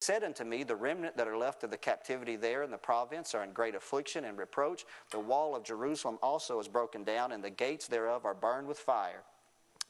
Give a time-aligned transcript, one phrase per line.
[0.00, 3.34] said unto me, The remnant that are left of the captivity there in the province
[3.34, 4.84] are in great affliction and reproach.
[5.10, 8.78] The wall of Jerusalem also is broken down, and the gates thereof are burned with
[8.78, 9.22] fire.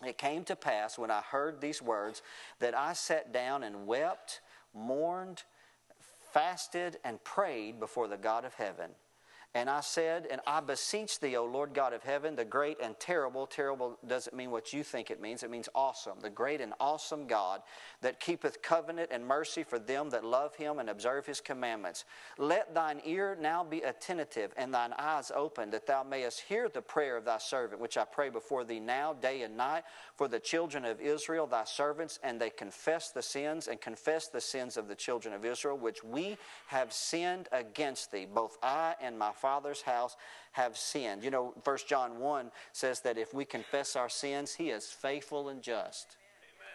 [0.05, 2.23] It came to pass when I heard these words
[2.59, 4.41] that I sat down and wept,
[4.75, 5.43] mourned,
[6.33, 8.91] fasted, and prayed before the God of heaven.
[9.57, 12.95] And I said, And I beseech thee, O Lord God of heaven, the great and
[13.01, 16.75] terrible, terrible doesn't mean what you think it means, it means awesome, the great and
[16.79, 17.63] awesome God
[18.03, 22.05] that keepeth covenant and mercy for them that love him and observe his commandments.
[22.37, 26.83] Let thine ear now be attentive and thine eyes open, that thou mayest hear the
[26.83, 29.85] prayer of thy servant, which I pray before thee now, day and night,
[30.17, 34.43] for the children of Israel, thy servants, and they confess the sins and confess the
[34.43, 39.19] sins of the children of Israel, which we have sinned against thee, both I and
[39.19, 40.17] my Father's house
[40.51, 41.23] have sinned.
[41.23, 45.51] You know, 1 John 1 says that if we confess our sins, He is faithful
[45.51, 46.17] and just.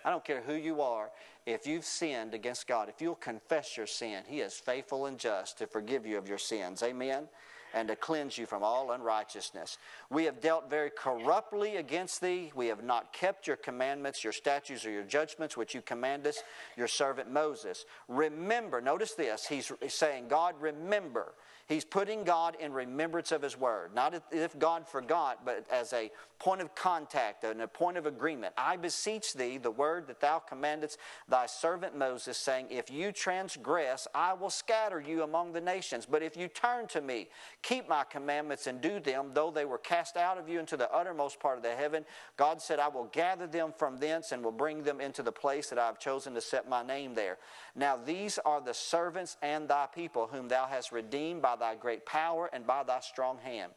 [0.06, 1.12] I don't care who you are.
[1.46, 5.58] If you've sinned against God, if you'll confess your sin, He is faithful and just
[5.58, 6.82] to forgive you of your sins.
[6.82, 7.28] Amen?
[7.74, 9.78] And to cleanse you from all unrighteousness.
[10.10, 12.54] We have dealt very corruptly against thee.
[12.56, 16.42] We have not kept your commandments, your statutes, or your judgments, which you command us,
[16.78, 17.84] your servant Moses.
[18.08, 19.46] Remember, notice this.
[19.46, 21.34] He's saying, God, remember
[21.72, 23.96] He's putting God in remembrance of His Word.
[23.96, 28.52] Not if God forgot, but as a point of contact and a point of agreement.
[28.58, 30.98] I beseech thee, the word that thou commandest
[31.30, 36.08] thy servant Moses, saying, If you transgress, I will scatter you among the nations.
[36.08, 37.30] But if you turn to me,
[37.62, 40.92] keep my commandments and do them, though they were cast out of you into the
[40.92, 42.06] uttermost part of the heaven,
[42.38, 45.70] God said, I will gather them from thence and will bring them into the place
[45.70, 47.38] that I have chosen to set my name there.
[47.76, 52.06] Now these are the servants and thy people, whom thou hast redeemed by thy great
[52.06, 53.72] power and by thy strong hand.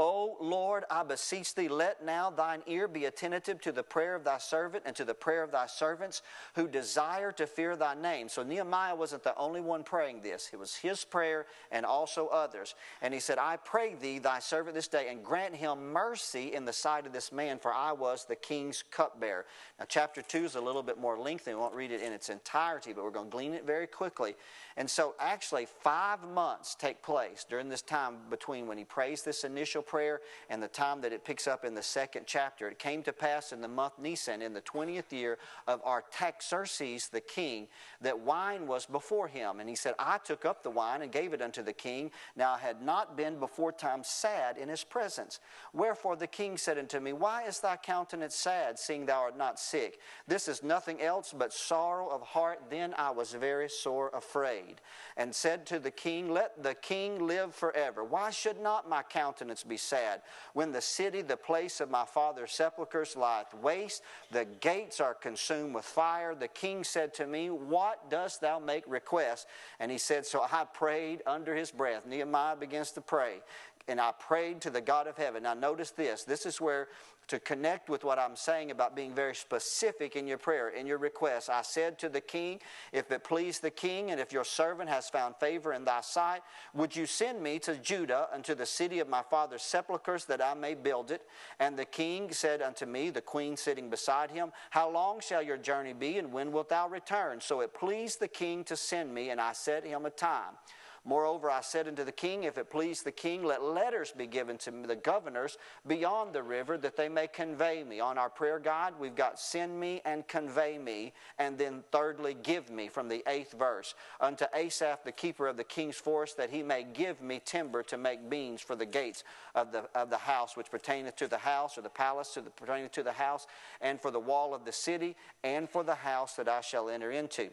[0.00, 4.24] O Lord, I beseech thee, let now thine ear be attentive to the prayer of
[4.24, 6.22] thy servant and to the prayer of thy servants
[6.54, 8.30] who desire to fear thy name.
[8.30, 12.76] So Nehemiah wasn't the only one praying this, it was his prayer and also others.
[13.02, 16.64] And he said, I pray thee, thy servant, this day, and grant him mercy in
[16.64, 19.44] the sight of this man, for I was the king's cupbearer.
[19.78, 21.52] Now, chapter 2 is a little bit more lengthy.
[21.52, 24.34] We won't read it in its entirety, but we're going to glean it very quickly.
[24.80, 29.44] And so, actually, five months take place during this time between when he prays this
[29.44, 32.66] initial prayer and the time that it picks up in the second chapter.
[32.66, 35.36] It came to pass in the month Nisan, in the 20th year
[35.68, 37.68] of Artaxerxes the king,
[38.00, 39.60] that wine was before him.
[39.60, 42.10] And he said, I took up the wine and gave it unto the king.
[42.34, 45.40] Now I had not been before time sad in his presence.
[45.74, 49.60] Wherefore the king said unto me, Why is thy countenance sad, seeing thou art not
[49.60, 49.98] sick?
[50.26, 52.62] This is nothing else but sorrow of heart.
[52.70, 54.69] Then I was very sore afraid
[55.16, 58.04] and said to the king, Let the king live forever.
[58.04, 60.22] Why should not my countenance be sad?
[60.54, 65.74] When the city, the place of my father's sepulchres, lieth waste, the gates are consumed
[65.74, 66.34] with fire.
[66.34, 69.46] The king said to me, What dost thou make request?
[69.78, 72.06] And he said, So I prayed under his breath.
[72.06, 73.40] Nehemiah begins to pray
[73.88, 75.42] and I prayed to the God of heaven.
[75.42, 76.22] Now, notice this.
[76.22, 76.88] This is where
[77.30, 80.98] to connect with what I'm saying about being very specific in your prayer, in your
[80.98, 81.48] request.
[81.48, 82.60] I said to the king,
[82.92, 86.42] If it please the king, and if your servant has found favor in thy sight,
[86.74, 90.54] would you send me to Judah unto the city of my father's sepulchres that I
[90.54, 91.22] may build it?
[91.60, 95.56] And the king said unto me, the queen sitting beside him, How long shall your
[95.56, 97.40] journey be, and when wilt thou return?
[97.40, 100.54] So it pleased the king to send me, and I set him a time.
[101.02, 104.58] Moreover, I said unto the king, If it please the king, let letters be given
[104.58, 105.56] to the governors
[105.86, 108.00] beyond the river that they may convey me.
[108.00, 112.70] On our prayer guide, we've got send me and convey me, and then thirdly, give
[112.70, 113.94] me from the eighth verse.
[114.20, 117.96] Unto Asaph, the keeper of the king's forest, that he may give me timber to
[117.96, 119.24] make beams for the gates
[119.54, 122.50] of the, of the house, which pertaineth to the house, or the palace to the,
[122.50, 123.46] pertaineth to the house,
[123.80, 127.10] and for the wall of the city, and for the house that I shall enter
[127.10, 127.48] into.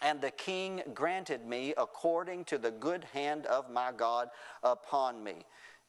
[0.00, 4.28] And the king granted me according to the good hand of my God
[4.62, 5.44] upon me.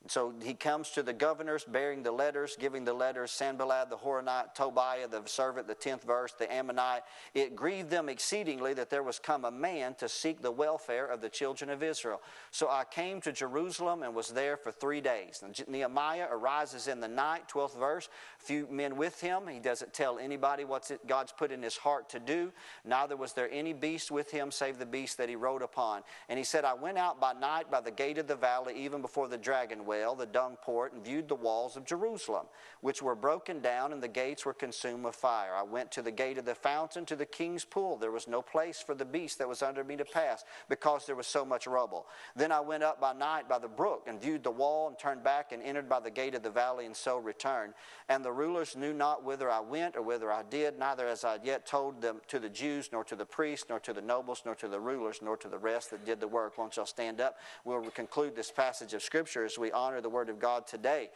[0.07, 4.53] So he comes to the governors bearing the letters, giving the letters, Sanballat the Horonite,
[4.53, 7.03] Tobiah the servant, the 10th verse, the Ammonite.
[7.33, 11.21] It grieved them exceedingly that there was come a man to seek the welfare of
[11.21, 12.21] the children of Israel.
[12.51, 15.41] So I came to Jerusalem and was there for three days.
[15.41, 18.09] And Nehemiah arises in the night, 12th verse,
[18.39, 19.47] few men with him.
[19.47, 22.51] He doesn't tell anybody what God's put in his heart to do.
[22.83, 26.01] Neither was there any beast with him save the beast that he rode upon.
[26.27, 29.01] And he said, I went out by night by the gate of the valley, even
[29.01, 32.47] before the dragon well, the dung port, and viewed the walls of Jerusalem,
[32.81, 35.53] which were broken down, and the gates were consumed with fire.
[35.55, 37.97] I went to the gate of the fountain, to the king's pool.
[37.97, 41.15] There was no place for the beast that was under me to pass, because there
[41.15, 42.07] was so much rubble.
[42.35, 45.23] Then I went up by night by the brook, and viewed the wall, and turned
[45.23, 47.75] back, and entered by the gate of the valley, and so returned.
[48.09, 51.33] And the rulers knew not whither I went, or whither I did, neither as I
[51.33, 54.41] had yet told them to the Jews, nor to the priests, nor to the nobles,
[54.43, 56.57] nor to the rulers, nor to the rest that did the work.
[56.57, 57.37] Won't y'all stand up?
[57.63, 61.09] We'll conclude this passage of Scripture as we honor the Word of God today.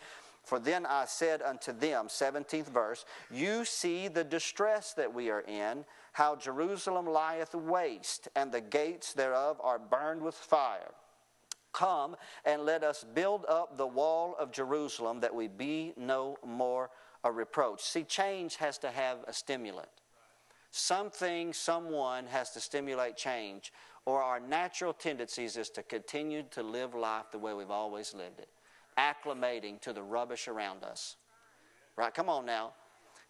[0.44, 5.42] For then I said unto them, 17th verse, You see the distress that we are
[5.42, 5.84] in,
[6.14, 10.94] how Jerusalem lieth waste, and the gates thereof are burned with fire.
[11.74, 12.16] Come
[12.46, 16.90] and let us build up the wall of Jerusalem that we be no more
[17.24, 17.81] a reproach.
[17.81, 19.90] See, change has to have a stimulant.
[20.72, 23.74] Something, someone has to stimulate change,
[24.06, 28.40] or our natural tendencies is to continue to live life the way we've always lived
[28.40, 28.50] it,
[28.98, 31.16] acclimating to the rubbish around us.
[31.96, 32.14] Right?
[32.14, 32.74] Come on now.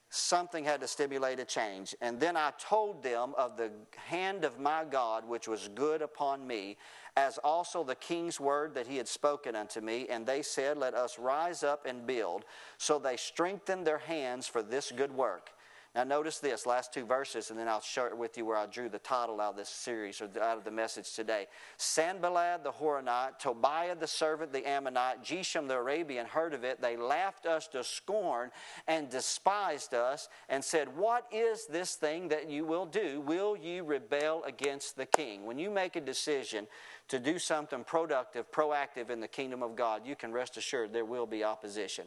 [0.10, 1.94] Something had to stimulate a change.
[2.02, 6.48] And then I told them of the hand of my God, which was good upon
[6.48, 6.78] me,
[7.18, 10.08] as also the king's word that he had spoken unto me.
[10.10, 12.46] And they said, Let us rise up and build.
[12.78, 15.50] So they strengthened their hands for this good work.
[15.98, 18.68] Now, notice this last two verses, and then I'll share it with you where I
[18.68, 21.48] drew the title out of this series or out of the message today.
[21.78, 26.80] Sanballat the Horonite, Tobiah the servant, the Ammonite, Geshem the Arabian heard of it.
[26.80, 28.52] They laughed us to scorn
[28.88, 33.20] and despised us and said, What is this thing that you will do?
[33.22, 35.48] Will you rebel against the king?
[35.48, 36.68] When you make a decision
[37.08, 41.06] to do something productive, proactive in the kingdom of God, you can rest assured there
[41.06, 42.06] will be opposition.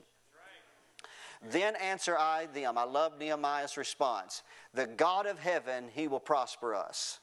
[1.48, 2.76] Then answer I them.
[2.76, 4.42] I love Nehemiah's response.
[4.74, 7.20] The God of heaven, he will prosper us.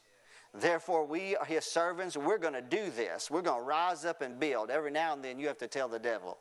[0.52, 2.16] Therefore, we are his servants.
[2.16, 3.30] We're going to do this.
[3.30, 4.70] We're going to rise up and build.
[4.70, 6.38] Every now and then, you have to tell the devil,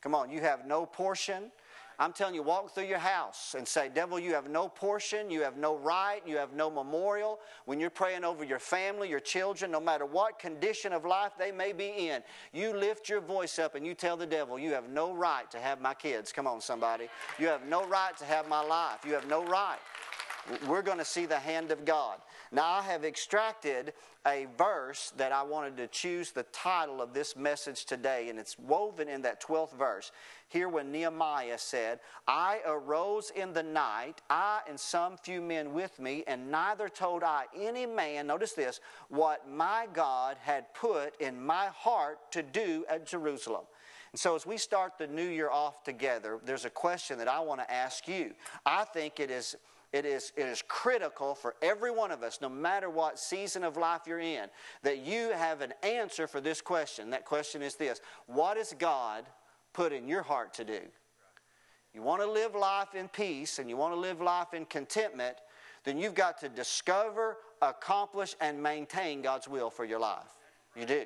[0.00, 1.52] Come on, you have no portion
[1.98, 5.42] I'm telling you, walk through your house and say, Devil, you have no portion, you
[5.42, 7.38] have no right, you have no memorial.
[7.64, 11.52] When you're praying over your family, your children, no matter what condition of life they
[11.52, 12.22] may be in,
[12.52, 15.58] you lift your voice up and you tell the devil, You have no right to
[15.58, 16.32] have my kids.
[16.32, 17.08] Come on, somebody.
[17.38, 19.00] You have no right to have my life.
[19.06, 19.78] You have no right.
[20.66, 22.18] We're going to see the hand of God.
[22.54, 23.94] Now, I have extracted
[24.26, 28.58] a verse that I wanted to choose the title of this message today, and it's
[28.58, 30.12] woven in that 12th verse.
[30.48, 35.98] Here, when Nehemiah said, I arose in the night, I and some few men with
[35.98, 41.42] me, and neither told I any man, notice this, what my God had put in
[41.42, 43.64] my heart to do at Jerusalem.
[44.12, 47.40] And so, as we start the new year off together, there's a question that I
[47.40, 48.34] want to ask you.
[48.66, 49.56] I think it is
[49.92, 53.76] it is, it is critical for every one of us, no matter what season of
[53.76, 54.48] life you're in,
[54.82, 57.10] that you have an answer for this question.
[57.10, 59.24] That question is this What has God
[59.72, 60.80] put in your heart to do?
[61.94, 65.36] You want to live life in peace and you want to live life in contentment,
[65.84, 70.38] then you've got to discover, accomplish, and maintain God's will for your life.
[70.74, 71.04] You do.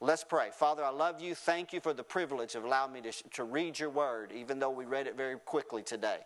[0.00, 0.48] Let's pray.
[0.52, 1.34] Father, I love you.
[1.34, 4.70] Thank you for the privilege of allowing me to, to read your word, even though
[4.70, 6.18] we read it very quickly today.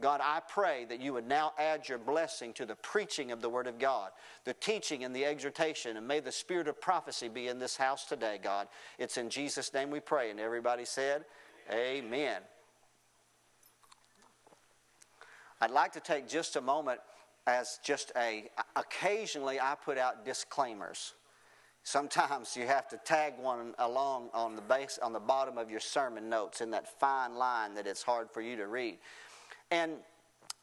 [0.00, 3.48] God, I pray that you would now add your blessing to the preaching of the
[3.48, 4.10] Word of God,
[4.44, 8.04] the teaching and the exhortation, and may the spirit of prophecy be in this house
[8.04, 8.68] today, God.
[8.98, 10.30] It's in Jesus' name we pray.
[10.30, 11.24] And everybody said,
[11.72, 12.42] Amen.
[15.62, 17.00] I'd like to take just a moment
[17.46, 21.14] as just a, occasionally I put out disclaimers.
[21.84, 25.80] Sometimes you have to tag one along on the base on the bottom of your
[25.80, 28.98] sermon notes in that fine line that it's hard for you to read.
[29.70, 29.92] And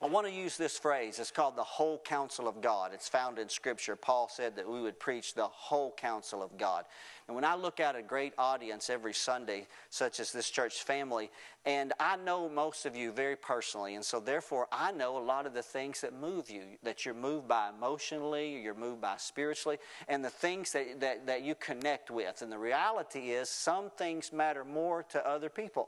[0.03, 1.17] I want to use this phrase.
[1.17, 2.91] It's called the whole counsel of God.
[2.93, 3.95] It's found in Scripture.
[3.95, 6.83] Paul said that we would preach the whole counsel of God.
[7.27, 11.31] And when I look at a great audience every Sunday, such as this church family,
[11.65, 15.45] and I know most of you very personally, and so therefore I know a lot
[15.45, 19.77] of the things that move you, that you're moved by emotionally, you're moved by spiritually,
[20.09, 22.41] and the things that, that, that you connect with.
[22.41, 25.87] And the reality is, some things matter more to other people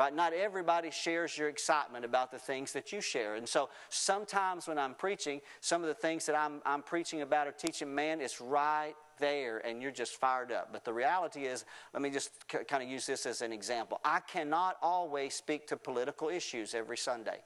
[0.00, 0.16] right?
[0.16, 3.34] Not everybody shares your excitement about the things that you share.
[3.34, 7.46] And so sometimes when I'm preaching, some of the things that I'm, I'm preaching about
[7.46, 10.70] or teaching, man, it's right there and you're just fired up.
[10.72, 14.00] But the reality is, let me just c- kind of use this as an example.
[14.02, 17.40] I cannot always speak to political issues every Sunday.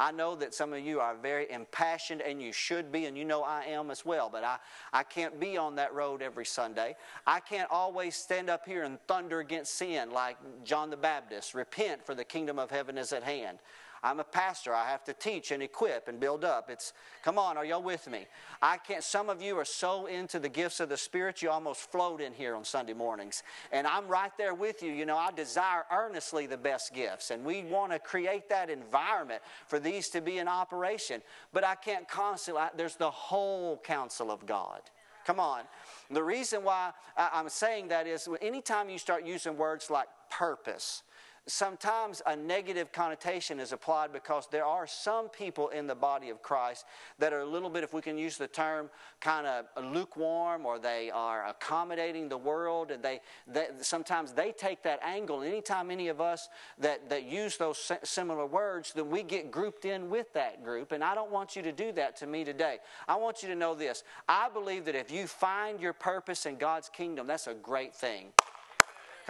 [0.00, 3.24] I know that some of you are very impassioned and you should be, and you
[3.26, 4.56] know I am as well, but I,
[4.94, 6.96] I can't be on that road every Sunday.
[7.26, 11.52] I can't always stand up here and thunder against sin like John the Baptist.
[11.52, 13.58] Repent, for the kingdom of heaven is at hand.
[14.02, 14.74] I'm a pastor.
[14.74, 16.70] I have to teach and equip and build up.
[16.70, 16.92] It's,
[17.22, 18.26] come on, are y'all with me?
[18.62, 21.90] I can't, some of you are so into the gifts of the Spirit, you almost
[21.90, 23.42] float in here on Sunday mornings.
[23.72, 24.90] And I'm right there with you.
[24.92, 29.42] You know, I desire earnestly the best gifts, and we want to create that environment
[29.66, 31.22] for these to be in operation.
[31.52, 34.80] But I can't constantly, there's the whole counsel of God.
[35.26, 35.62] Come on.
[36.10, 41.02] The reason why I'm saying that is anytime you start using words like purpose,
[41.46, 46.42] sometimes a negative connotation is applied because there are some people in the body of
[46.42, 46.84] Christ
[47.18, 50.78] that are a little bit, if we can use the term, kind of lukewarm or
[50.78, 55.42] they are accommodating the world and they, they sometimes they take that angle.
[55.42, 60.08] Anytime any of us that, that use those similar words, then we get grouped in
[60.08, 60.92] with that group.
[60.92, 62.78] And I don't want you to do that to me today.
[63.08, 64.04] I want you to know this.
[64.28, 68.26] I believe that if you find your purpose in God's kingdom, that's a great thing.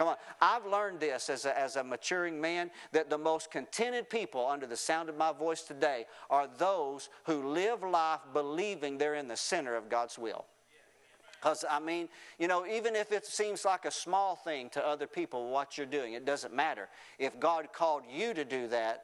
[0.01, 0.15] Come on.
[0.41, 4.65] I've learned this as a, as a maturing man that the most contented people under
[4.65, 9.37] the sound of my voice today are those who live life believing they're in the
[9.37, 10.45] center of God's will.
[11.39, 15.05] Because, I mean, you know, even if it seems like a small thing to other
[15.05, 16.89] people what you're doing, it doesn't matter.
[17.19, 19.03] If God called you to do that,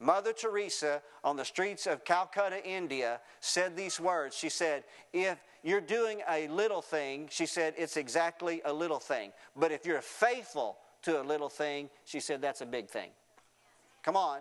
[0.00, 4.36] Mother Teresa on the streets of Calcutta, India, said these words.
[4.36, 9.32] She said, If you're doing a little thing, she said, it's exactly a little thing.
[9.56, 13.10] But if you're faithful to a little thing, she said, that's a big thing.
[14.02, 14.40] Come on.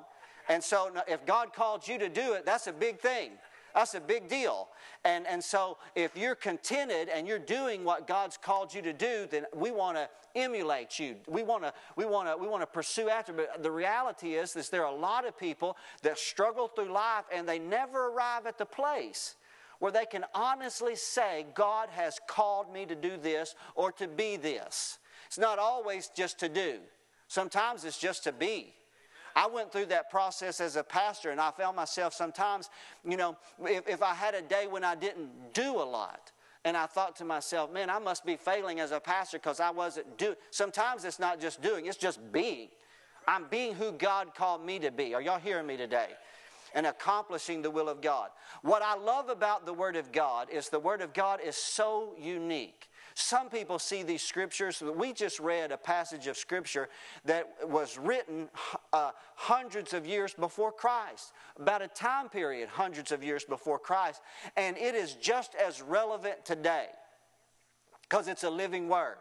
[0.50, 3.31] And so if God called you to do it, that's a big thing.
[3.74, 4.70] That's a big deal.
[5.03, 9.27] And, and so if you're contented and you're doing what God's called you to do,
[9.30, 11.15] then we want to emulate you.
[11.27, 13.34] We want to we want to we want to pursue after.
[13.34, 17.25] But the reality is, is there are a lot of people that struggle through life
[17.34, 19.36] and they never arrive at the place
[19.80, 24.38] where they can honestly say, God has called me to do this or to be
[24.38, 24.98] this.
[25.27, 26.77] It's not always just to do,
[27.27, 28.74] sometimes it's just to be.
[29.35, 32.69] I went through that process as a pastor, and I found myself sometimes,
[33.07, 36.31] you know, if, if I had a day when I didn't do a lot,
[36.65, 39.69] and I thought to myself, man, I must be failing as a pastor because I
[39.69, 40.35] wasn't doing.
[40.49, 42.69] Sometimes it's not just doing, it's just being.
[43.27, 45.13] I'm being who God called me to be.
[45.13, 46.09] Are y'all hearing me today?
[46.73, 48.29] and accomplishing the will of God.
[48.61, 52.15] What I love about the Word of God is the Word of God is so
[52.19, 52.89] unique.
[53.15, 54.82] Some people see these scriptures.
[54.82, 56.89] We just read a passage of scripture
[57.25, 58.50] that was written
[58.91, 64.22] uh, hundreds of years before Christ, about a time period hundreds of years before Christ,
[64.58, 66.88] and it is just as relevant today
[68.03, 69.17] because it's a living word.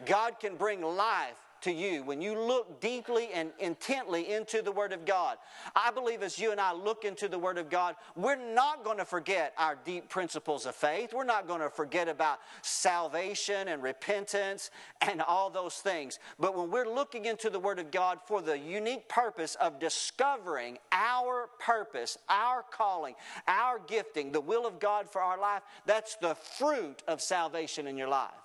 [0.00, 0.08] Amen.
[0.08, 4.92] God can bring life to you when you look deeply and intently into the Word
[4.92, 5.38] of God.
[5.74, 8.98] I believe as you and I look into the Word of God, we're not going
[8.98, 11.12] to forget our deep principles of faith.
[11.14, 16.18] We're not going to forget about salvation and repentance and all those things.
[16.38, 20.78] But when we're looking into the Word of God for the unique purpose of discovering
[20.90, 23.14] our purpose, our calling,
[23.46, 27.96] our gifting, the will of God for our life, that's the fruit of salvation in
[27.96, 28.41] your life.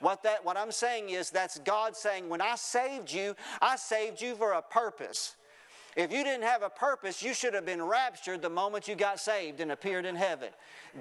[0.00, 4.20] What, that, what I'm saying is that's God saying, when I saved you, I saved
[4.20, 5.34] you for a purpose.
[5.96, 9.18] If you didn't have a purpose, you should have been raptured the moment you got
[9.18, 10.50] saved and appeared in heaven.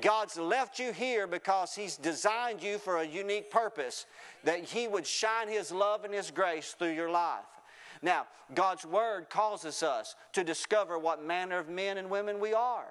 [0.02, 4.08] God's left you here because He's designed you for a unique purpose,
[4.44, 7.46] that He would shine His love and His grace through your life.
[8.02, 8.26] Now,
[8.56, 12.88] God's Word causes us to discover what manner of men and women we are.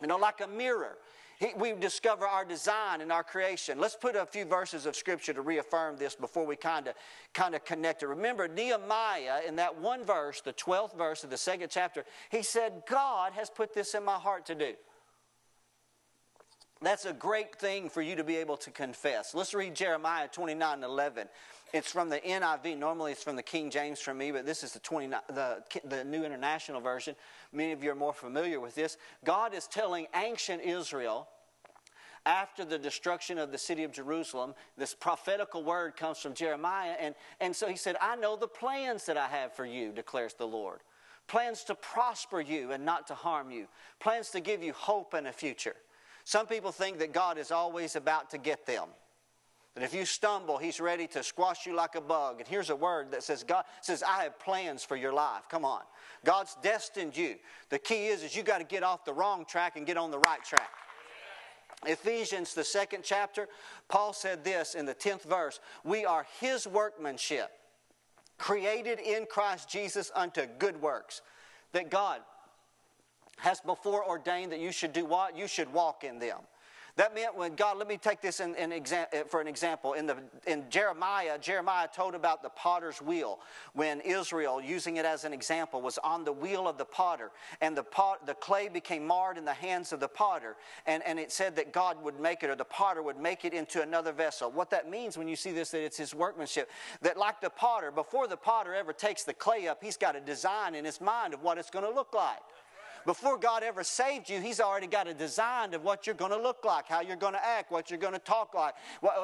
[0.00, 0.98] You know, like a mirror.
[1.38, 3.78] He, we discover our design and our creation.
[3.78, 6.94] Let's put a few verses of scripture to reaffirm this before we kind of
[7.34, 8.06] kind of connect it.
[8.06, 12.82] Remember Nehemiah in that one verse, the 12th verse of the second chapter, he said,
[12.88, 14.72] God has put this in my heart to do.
[16.82, 19.34] That's a great thing for you to be able to confess.
[19.34, 21.28] Let's read Jeremiah 29 11.
[21.72, 22.78] It's from the NIV.
[22.78, 26.04] Normally it's from the King James for me, but this is the, 29, the, the
[26.04, 27.16] New International Version.
[27.52, 28.96] Many of you are more familiar with this.
[29.24, 31.28] God is telling ancient Israel,
[32.24, 36.96] after the destruction of the city of Jerusalem, this prophetical word comes from Jeremiah.
[36.98, 40.34] And, and so he said, I know the plans that I have for you, declares
[40.34, 40.80] the Lord.
[41.28, 43.66] Plans to prosper you and not to harm you,
[44.00, 45.76] plans to give you hope and a future.
[46.24, 48.88] Some people think that God is always about to get them.
[49.76, 52.38] That if you stumble, He's ready to squash you like a bug.
[52.38, 55.42] And here's a word that says, God says, I have plans for your life.
[55.50, 55.82] Come on.
[56.24, 57.36] God's destined you.
[57.68, 60.10] The key is, is you got to get off the wrong track and get on
[60.10, 60.70] the right track.
[61.84, 63.48] Ephesians, the second chapter,
[63.88, 67.50] Paul said this in the 10th verse We are His workmanship,
[68.38, 71.20] created in Christ Jesus unto good works.
[71.72, 72.22] That God
[73.36, 75.36] has before ordained that you should do what?
[75.36, 76.38] You should walk in them.
[76.96, 79.92] That meant when God, let me take this in, in exa- uh, for an example.
[79.92, 83.38] In, the, in Jeremiah, Jeremiah told about the potter's wheel
[83.74, 87.76] when Israel, using it as an example, was on the wheel of the potter and
[87.76, 90.56] the, pot, the clay became marred in the hands of the potter.
[90.86, 93.52] And, and it said that God would make it or the potter would make it
[93.52, 94.50] into another vessel.
[94.50, 96.70] What that means when you see this, that it's his workmanship.
[97.02, 100.20] That like the potter, before the potter ever takes the clay up, he's got a
[100.20, 102.40] design in his mind of what it's going to look like.
[103.06, 106.40] Before God ever saved you, He's already got a design of what you're going to
[106.40, 108.74] look like, how you're going to act, what you're going to talk like,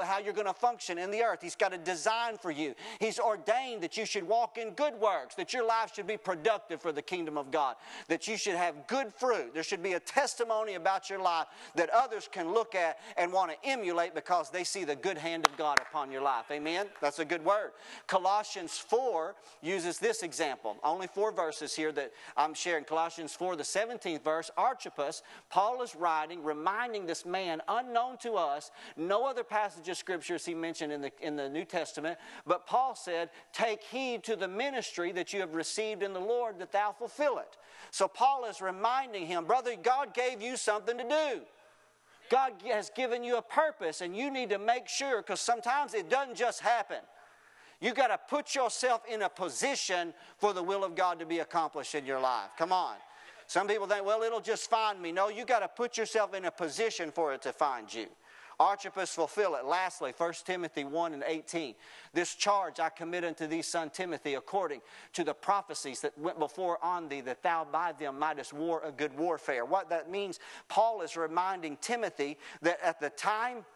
[0.04, 1.40] how you're going to function in the earth.
[1.42, 2.74] He's got a design for you.
[3.00, 6.80] He's ordained that you should walk in good works, that your life should be productive
[6.80, 7.74] for the kingdom of God,
[8.06, 9.52] that you should have good fruit.
[9.52, 13.50] There should be a testimony about your life that others can look at and want
[13.50, 16.44] to emulate because they see the good hand of God upon your life.
[16.52, 16.86] Amen?
[17.00, 17.72] That's a good word.
[18.06, 20.76] Colossians 4 uses this example.
[20.84, 22.84] Only four verses here that I'm sharing.
[22.84, 28.70] Colossians 4, the 17th verse, Archippus, Paul is writing, reminding this man, unknown to us,
[28.96, 32.66] no other passage of scripture scriptures he mentioned in the, in the New Testament, but
[32.66, 36.72] Paul said, Take heed to the ministry that you have received in the Lord, that
[36.72, 37.56] thou fulfill it.
[37.90, 41.40] So Paul is reminding him, Brother, God gave you something to do.
[42.30, 46.08] God has given you a purpose, and you need to make sure, because sometimes it
[46.08, 46.98] doesn't just happen.
[47.80, 51.40] You got to put yourself in a position for the will of God to be
[51.40, 52.50] accomplished in your life.
[52.56, 52.94] Come on.
[53.52, 55.12] Some people think, well, it'll just find me.
[55.12, 58.06] No, you got to put yourself in a position for it to find you.
[58.58, 59.66] Archippus, fulfill it.
[59.66, 61.74] Lastly, 1 Timothy 1 and 18.
[62.14, 64.80] This charge I commit unto thee, son Timothy, according
[65.12, 68.90] to the prophecies that went before on thee, that thou by them mightest war a
[68.90, 69.66] good warfare.
[69.66, 73.66] What that means, Paul is reminding Timothy that at the time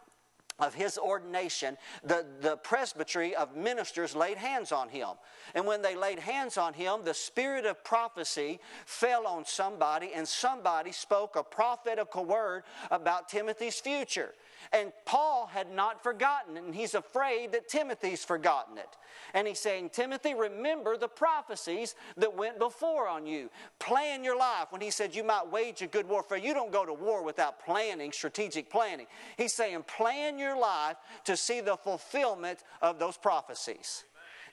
[0.59, 5.09] of his ordination, the, the presbytery of ministers laid hands on him.
[5.53, 10.27] And when they laid hands on him, the spirit of prophecy fell on somebody, and
[10.27, 14.33] somebody spoke a prophetical word about Timothy's future.
[14.73, 18.89] And Paul had not forgotten, and he's afraid that Timothy's forgotten it.
[19.33, 23.49] And he's saying, Timothy, remember the prophecies that went before on you.
[23.79, 24.67] Plan your life.
[24.69, 27.63] When he said you might wage a good warfare, you don't go to war without
[27.63, 29.07] planning, strategic planning.
[29.37, 34.03] He's saying, plan your life to see the fulfillment of those prophecies.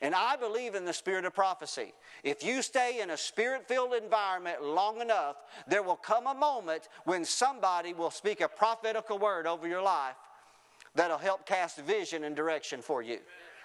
[0.04, 1.94] And I believe in the spirit of prophecy.
[2.22, 6.90] If you stay in a spirit filled environment long enough, there will come a moment
[7.04, 10.16] when somebody will speak a prophetical word over your life
[10.94, 13.18] that'll help cast vision and direction for you.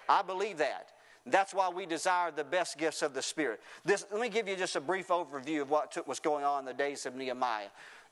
[0.07, 0.93] I believe that.
[1.25, 3.59] That's why we desire the best gifts of the Spirit.
[3.83, 6.59] This, let me give you just a brief overview of what took, was going on
[6.59, 7.67] in the days of Nehemiah.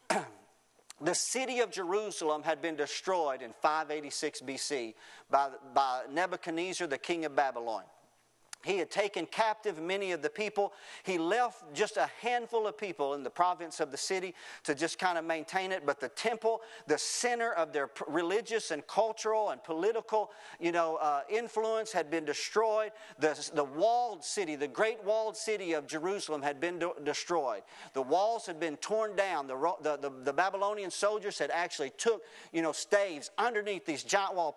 [1.02, 4.96] the city of Jerusalem had been destroyed in 586 BC
[5.32, 7.84] by, by Nebuchadnezzar, the king of Babylon.
[8.68, 10.74] He had taken captive many of the people.
[11.04, 15.00] He left just a handful of people in the province of the city to just
[15.00, 15.86] kind of maintain it.
[15.86, 21.22] But the temple, the center of their religious and cultural and political, you know, uh,
[21.30, 22.92] influence had been destroyed.
[23.20, 27.62] The, the walled city, the great walled city of Jerusalem had been de- destroyed.
[27.94, 29.48] The walls had been torn down.
[29.48, 34.36] The, the, the, the, Babylonian soldiers had actually took, you know, staves underneath these giant
[34.36, 34.56] walls.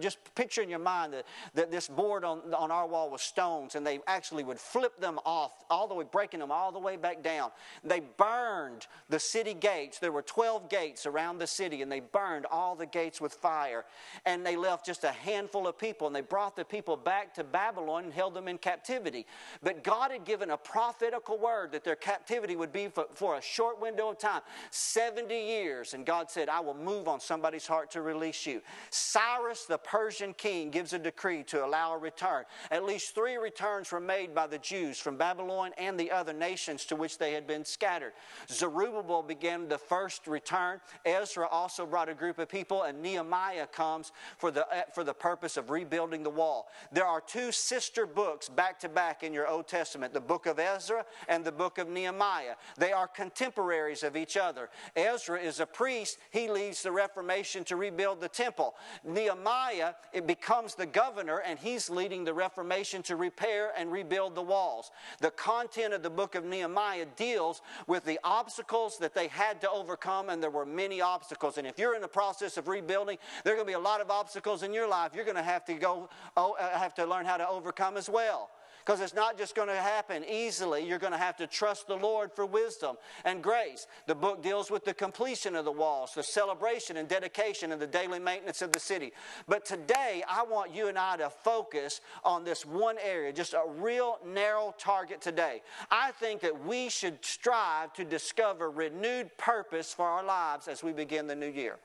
[0.00, 3.41] Just picture in your mind that, that this board on, on our wall was stone
[3.42, 6.78] stones and they actually would flip them off, all the way, breaking them all the
[6.78, 7.50] way back down.
[7.82, 9.98] They burned the city gates.
[9.98, 13.84] There were 12 gates around the city, and they burned all the gates with fire.
[14.26, 17.44] And they left just a handful of people, and they brought the people back to
[17.44, 19.26] Babylon and held them in captivity.
[19.62, 23.42] But God had given a prophetical word that their captivity would be for, for a
[23.42, 25.94] short window of time 70 years.
[25.94, 28.62] And God said, I will move on somebody's heart to release you.
[28.90, 32.44] Cyrus, the Persian king, gives a decree to allow a return.
[32.70, 36.84] At least three returns were made by the Jews from Babylon and the other nations
[36.86, 38.14] to which they had been scattered.
[38.50, 40.80] Zerubbabel began the first return.
[41.06, 45.14] Ezra also brought a group of people, and Nehemiah comes for the, eh, for the
[45.14, 46.68] purpose of rebuilding the wall.
[46.90, 50.58] There are two sister books back to back in your Old Testament the book of
[50.58, 52.56] Ezra and the book of Nehemiah.
[52.76, 54.68] They are contemporaries of each other.
[54.96, 58.74] Ezra is a priest, he leads the Reformation to rebuild the temple.
[59.04, 64.42] Nehemiah, it becomes the governor, and he's leading the Reformation to repair and rebuild the
[64.42, 64.90] walls.
[65.20, 69.70] The content of the book of Nehemiah deals with the obstacles that they had to
[69.70, 71.58] overcome, and there were many obstacles.
[71.58, 74.00] And if you're in the process of rebuilding, there are going to be a lot
[74.00, 75.12] of obstacles in your life.
[75.14, 78.08] You're going to have to go, oh, uh, have to learn how to overcome as
[78.08, 78.50] well
[78.84, 80.86] because it's not just going to happen easily.
[80.86, 83.86] You're going to have to trust the Lord for wisdom and grace.
[84.06, 87.86] The book deals with the completion of the walls, the celebration and dedication, and the
[87.86, 89.12] daily maintenance of the city.
[89.46, 93.62] But today, I want you and I to focus on this one area, just a
[93.78, 95.62] real narrow target today.
[95.90, 100.92] I think that we should strive to discover renewed purpose for our lives as we
[100.92, 101.78] begin the new year.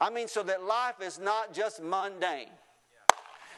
[0.00, 2.50] I mean, so that life is not just mundane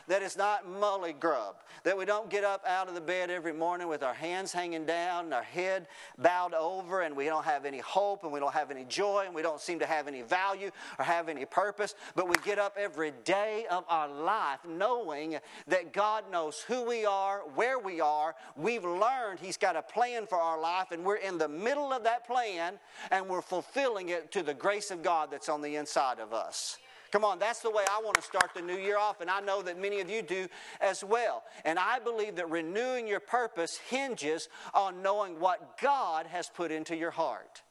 [0.09, 3.53] that it's not mully grub, that we don't get up out of the bed every
[3.53, 5.87] morning with our hands hanging down and our head
[6.19, 9.35] bowed over and we don't have any hope and we don't have any joy and
[9.35, 12.77] we don't seem to have any value or have any purpose, but we get up
[12.79, 18.35] every day of our life knowing that God knows who we are, where we are.
[18.57, 22.05] We've learned He's got a plan for our life and we're in the middle of
[22.05, 22.79] that plan
[23.11, 26.79] and we're fulfilling it to the grace of God that's on the inside of us.
[27.11, 29.41] Come on, that's the way I want to start the new year off, and I
[29.41, 30.47] know that many of you do
[30.81, 31.45] as well.
[31.65, 36.97] And I believe that renewing your purpose hinges on knowing what God has put into
[36.97, 37.63] your heart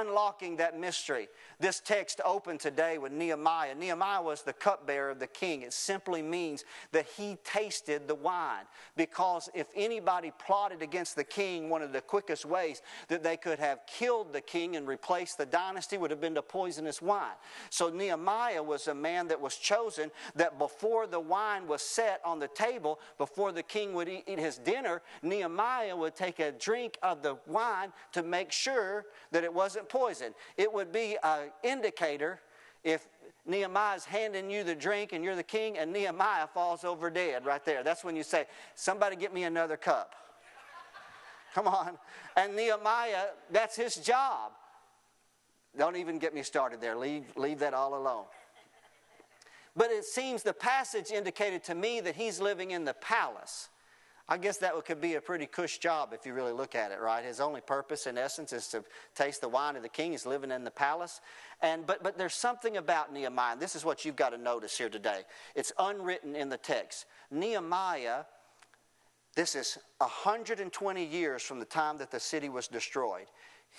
[0.00, 1.28] unlocking that mystery.
[1.60, 3.74] This text opened today with Nehemiah.
[3.74, 5.62] Nehemiah was the cupbearer of the king.
[5.62, 8.64] It simply means that he tasted the wine.
[8.96, 13.58] Because if anybody plotted against the king, one of the quickest ways that they could
[13.58, 17.36] have killed the king and replaced the dynasty would have been to poisonous wine.
[17.70, 22.38] So Nehemiah was a man that was chosen that before the wine was set on
[22.38, 27.22] the table, before the king would eat his dinner, Nehemiah would take a drink of
[27.22, 30.34] the wine to make sure that it wasn't poison.
[30.56, 32.40] It would be an indicator
[32.84, 33.06] if
[33.46, 37.64] Nehemiah's handing you the drink and you're the king and Nehemiah falls over dead right
[37.64, 37.82] there.
[37.82, 40.14] That's when you say, Somebody get me another cup.
[41.54, 41.98] Come on.
[42.36, 44.52] And Nehemiah, that's his job.
[45.76, 46.96] Don't even get me started there.
[46.96, 48.24] Leave, leave that all alone.
[49.74, 53.70] But it seems the passage indicated to me that he's living in the palace.
[54.28, 57.00] I guess that could be a pretty cush job if you really look at it,
[57.00, 57.24] right?
[57.24, 60.12] His only purpose, in essence, is to taste the wine of the king.
[60.12, 61.20] He's living in the palace.
[61.60, 63.56] And, but, but there's something about Nehemiah.
[63.56, 65.22] This is what you've got to notice here today.
[65.56, 67.06] It's unwritten in the text.
[67.30, 68.24] Nehemiah,
[69.34, 73.26] this is 120 years from the time that the city was destroyed.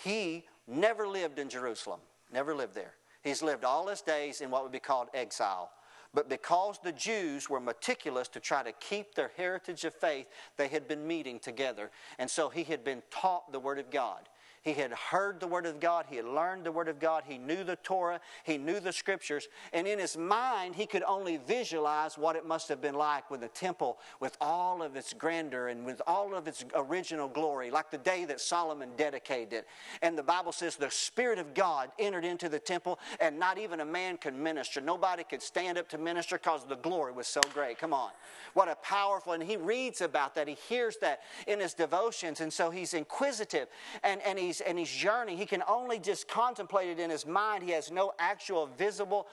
[0.03, 1.99] He never lived in Jerusalem,
[2.32, 2.93] never lived there.
[3.23, 5.71] He's lived all his days in what would be called exile.
[6.13, 10.67] But because the Jews were meticulous to try to keep their heritage of faith, they
[10.67, 11.89] had been meeting together.
[12.19, 14.30] And so he had been taught the Word of God.
[14.63, 16.06] He had heard the Word of God.
[16.10, 17.23] He had learned the Word of God.
[17.28, 18.21] He knew the Torah.
[18.45, 19.49] He knew the Scriptures.
[19.73, 23.41] And in his mind, he could only visualize what it must have been like with
[23.41, 27.91] the temple, with all of its grandeur and with all of its original glory, like
[27.91, 29.67] the day that Solomon dedicated it.
[30.02, 33.82] And the Bible says the Spirit of God entered into the temple, and not even
[33.82, 34.80] a man could minister.
[34.80, 37.80] Nobody could stand up to minister because the glory was so great.
[37.80, 38.12] Come on.
[38.54, 40.47] What a powerful, and he reads about that.
[40.47, 42.39] He hears that in his devotions.
[42.39, 43.67] And so he's inquisitive
[44.04, 45.38] and, and he's he's and he's yearning.
[45.38, 47.63] He can only just contemplate it in his mind.
[47.63, 49.28] He has no actual visible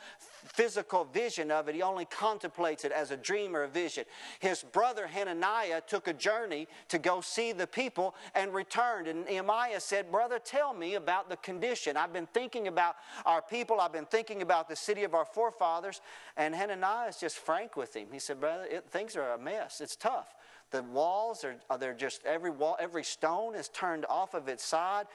[0.46, 1.74] physical vision of it.
[1.74, 4.04] He only contemplates it as a dream or a vision.
[4.40, 9.06] His brother Hananiah took a journey to go see the people and returned.
[9.06, 11.96] And Nehemiah said, Brother, tell me about the condition.
[11.96, 13.80] I've been thinking about our people.
[13.80, 16.00] I've been thinking about the city of our forefathers.
[16.37, 18.09] And Hananiah is just frank with him.
[18.11, 19.80] He said, Brother, it, things are a mess.
[19.80, 20.35] It's tough.
[20.70, 25.06] The walls are, are just every wall, every stone is turned off of its side.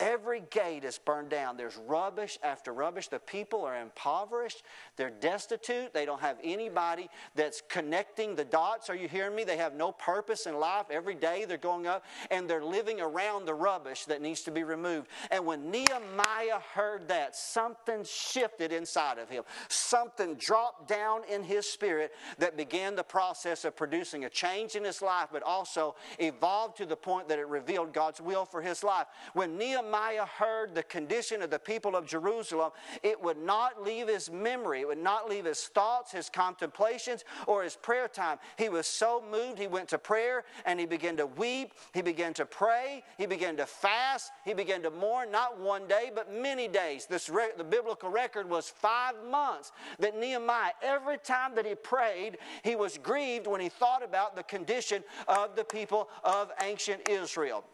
[0.00, 1.56] Every gate is burned down.
[1.56, 3.06] There's rubbish after rubbish.
[3.06, 4.64] The people are impoverished.
[4.96, 5.94] They're destitute.
[5.94, 8.90] They don't have anybody that's connecting the dots.
[8.90, 9.44] Are you hearing me?
[9.44, 10.86] They have no purpose in life.
[10.90, 14.64] Every day they're going up and they're living around the rubbish that needs to be
[14.64, 15.06] removed.
[15.30, 19.44] And when Nehemiah heard that, something shifted inside of him.
[19.68, 24.82] Something dropped down in his spirit that began the process of producing a change in
[24.82, 28.82] his life, but also evolved to the point that it revealed God's will for his
[28.82, 29.06] life.
[29.34, 32.70] When Nehemiah heard the condition of the people of Jerusalem,
[33.02, 37.62] it would not leave his memory, it would not leave his thoughts, his contemplations, or
[37.62, 38.38] his prayer time.
[38.56, 42.34] He was so moved, he went to prayer and he began to weep, he began
[42.34, 46.68] to pray, he began to fast, he began to mourn, not one day, but many
[46.68, 47.06] days.
[47.06, 52.38] This re- the biblical record was five months that Nehemiah, every time that he prayed,
[52.62, 57.08] he was grieved when he thought about the condition nation of the people of ancient
[57.08, 57.64] Israel.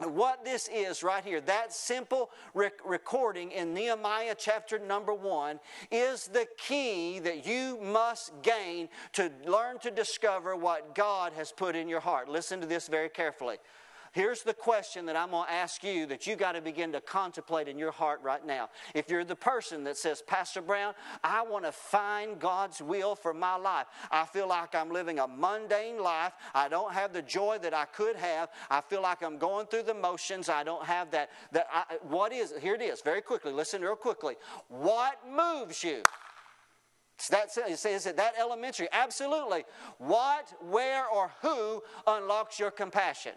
[0.00, 5.58] What this is right here, that simple rec- recording in Nehemiah chapter number one,
[5.90, 11.74] is the key that you must gain to learn to discover what God has put
[11.74, 12.28] in your heart.
[12.28, 13.56] Listen to this very carefully.
[14.18, 17.00] Here's the question that I'm going to ask you that you got to begin to
[17.00, 18.68] contemplate in your heart right now.
[18.92, 23.32] If you're the person that says, Pastor Brown, I want to find God's will for
[23.32, 23.86] my life.
[24.10, 26.32] I feel like I'm living a mundane life.
[26.52, 28.48] I don't have the joy that I could have.
[28.68, 30.48] I feel like I'm going through the motions.
[30.48, 31.30] I don't have that.
[31.52, 34.34] that I, what is, here it is, very quickly, listen real quickly.
[34.66, 36.02] What moves you?
[37.30, 38.88] That, is it that elementary?
[38.90, 39.64] Absolutely.
[39.98, 43.34] What, where, or who unlocks your compassion?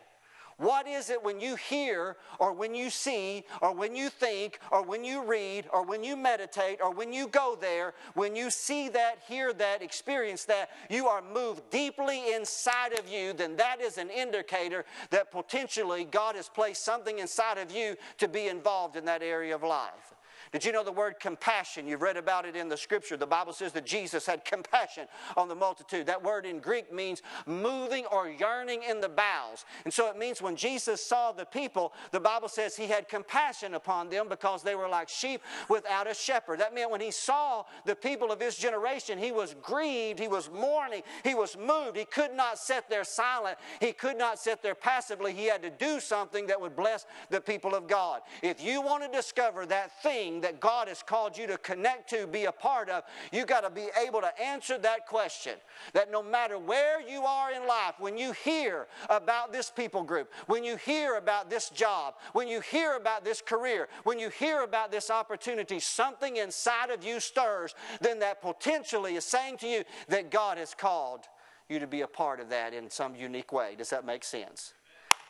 [0.57, 4.83] What is it when you hear, or when you see, or when you think, or
[4.83, 8.89] when you read, or when you meditate, or when you go there, when you see
[8.89, 13.97] that, hear that, experience that, you are moved deeply inside of you, then that is
[13.97, 19.05] an indicator that potentially God has placed something inside of you to be involved in
[19.05, 20.13] that area of life.
[20.51, 21.87] Did you know the word compassion?
[21.87, 23.15] You've read about it in the scripture.
[23.15, 26.07] The Bible says that Jesus had compassion on the multitude.
[26.07, 29.63] That word in Greek means moving or yearning in the bowels.
[29.85, 33.75] And so it means when Jesus saw the people, the Bible says he had compassion
[33.75, 36.59] upon them because they were like sheep without a shepherd.
[36.59, 40.49] That meant when he saw the people of his generation, he was grieved, he was
[40.51, 41.95] mourning, he was moved.
[41.95, 45.33] He could not sit there silent, he could not sit there passively.
[45.33, 48.19] He had to do something that would bless the people of God.
[48.41, 52.27] If you want to discover that thing, that God has called you to connect to,
[52.27, 55.53] be a part of, you got to be able to answer that question.
[55.93, 60.31] That no matter where you are in life, when you hear about this people group,
[60.47, 64.63] when you hear about this job, when you hear about this career, when you hear
[64.63, 69.83] about this opportunity, something inside of you stirs, then that potentially is saying to you
[70.09, 71.21] that God has called
[71.69, 73.75] you to be a part of that in some unique way.
[73.77, 74.73] Does that make sense?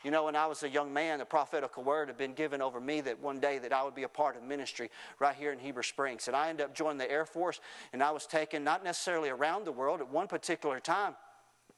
[0.03, 2.79] You know, when I was a young man, the prophetical word had been given over
[2.79, 5.59] me that one day that I would be a part of ministry right here in
[5.59, 6.27] Heber Springs.
[6.27, 7.59] And I ended up joining the Air Force,
[7.93, 11.15] and I was taken not necessarily around the world at one particular time.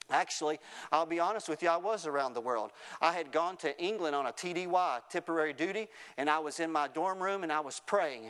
[0.10, 0.60] Actually,
[0.92, 2.72] I'll be honest with you, I was around the world.
[3.02, 6.88] I had gone to England on a TDY, temporary duty, and I was in my
[6.88, 8.26] dorm room and I was praying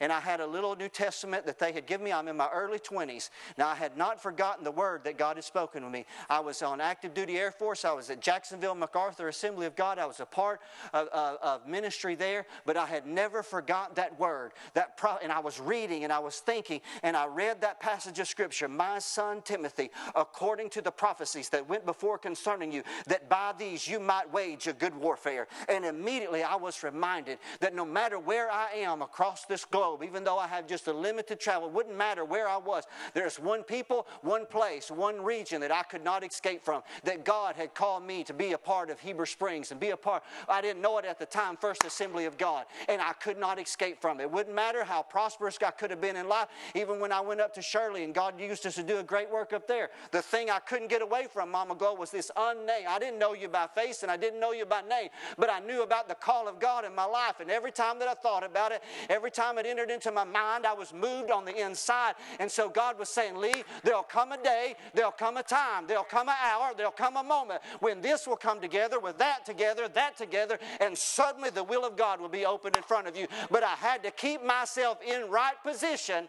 [0.00, 2.12] and I had a little New Testament that they had given me.
[2.12, 3.30] I'm in my early 20s.
[3.58, 6.06] Now, I had not forgotten the word that God had spoken to me.
[6.28, 7.84] I was on active duty Air Force.
[7.84, 9.98] I was at Jacksonville MacArthur Assembly of God.
[9.98, 10.60] I was a part
[10.92, 14.52] of, of, of ministry there, but I had never forgotten that word.
[14.74, 18.18] That pro- and I was reading and I was thinking, and I read that passage
[18.18, 23.28] of Scripture, My son Timothy, according to the prophecies that went before concerning you, that
[23.28, 25.46] by these you might wage a good warfare.
[25.68, 30.02] And immediately I was reminded that no matter where I am across this globe, globe,
[30.02, 32.84] even though I have just a limited travel, it wouldn't matter where I was.
[33.12, 37.54] There's one people, one place, one region that I could not escape from, that God
[37.56, 40.22] had called me to be a part of Heber Springs and be a part.
[40.48, 43.60] I didn't know it at the time, First Assembly of God, and I could not
[43.60, 44.24] escape from it.
[44.24, 47.40] It wouldn't matter how prosperous I could have been in life, even when I went
[47.40, 49.90] up to Shirley and God used us to do a great work up there.
[50.12, 52.86] The thing I couldn't get away from, Mama Glow, was this unnamed.
[52.88, 55.60] I didn't know you by face and I didn't know you by name, but I
[55.60, 57.40] knew about the call of God in my life.
[57.40, 60.64] And every time that I thought about it, every time it entered into my mind.
[60.64, 62.14] I was moved on the inside.
[62.38, 66.04] And so God was saying, Lee, there'll come a day, there'll come a time, there'll
[66.04, 69.88] come an hour, there'll come a moment when this will come together with that together,
[69.88, 73.26] that together, and suddenly the will of God will be open in front of you.
[73.50, 76.28] But I had to keep myself in right position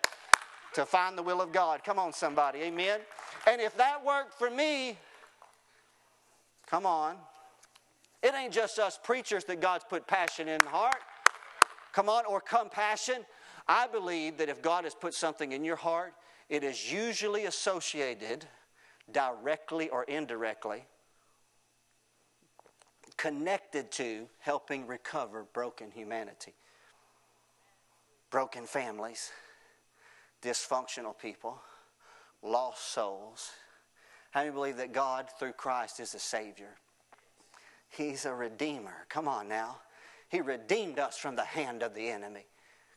[0.74, 1.84] to find the will of God.
[1.84, 2.60] Come on, somebody.
[2.62, 3.00] Amen.
[3.48, 4.98] And if that worked for me,
[6.66, 7.16] come on.
[8.24, 10.98] It ain't just us preachers that God's put passion in the heart.
[11.96, 13.26] Come on, or compassion.
[13.68, 16.14] I believe that if God has put something in your heart,
[16.50, 18.46] it is usually associated
[19.12, 20.86] directly or indirectly
[23.18, 26.54] connected to helping recover broken humanity,
[28.30, 29.32] broken families,
[30.42, 31.60] dysfunctional people,
[32.44, 33.52] lost souls.
[34.32, 36.76] How many believe that God, through Christ, is a Savior?
[37.90, 39.06] He's a Redeemer.
[39.08, 39.78] Come on now.
[40.28, 42.46] He redeemed us from the hand of the enemy.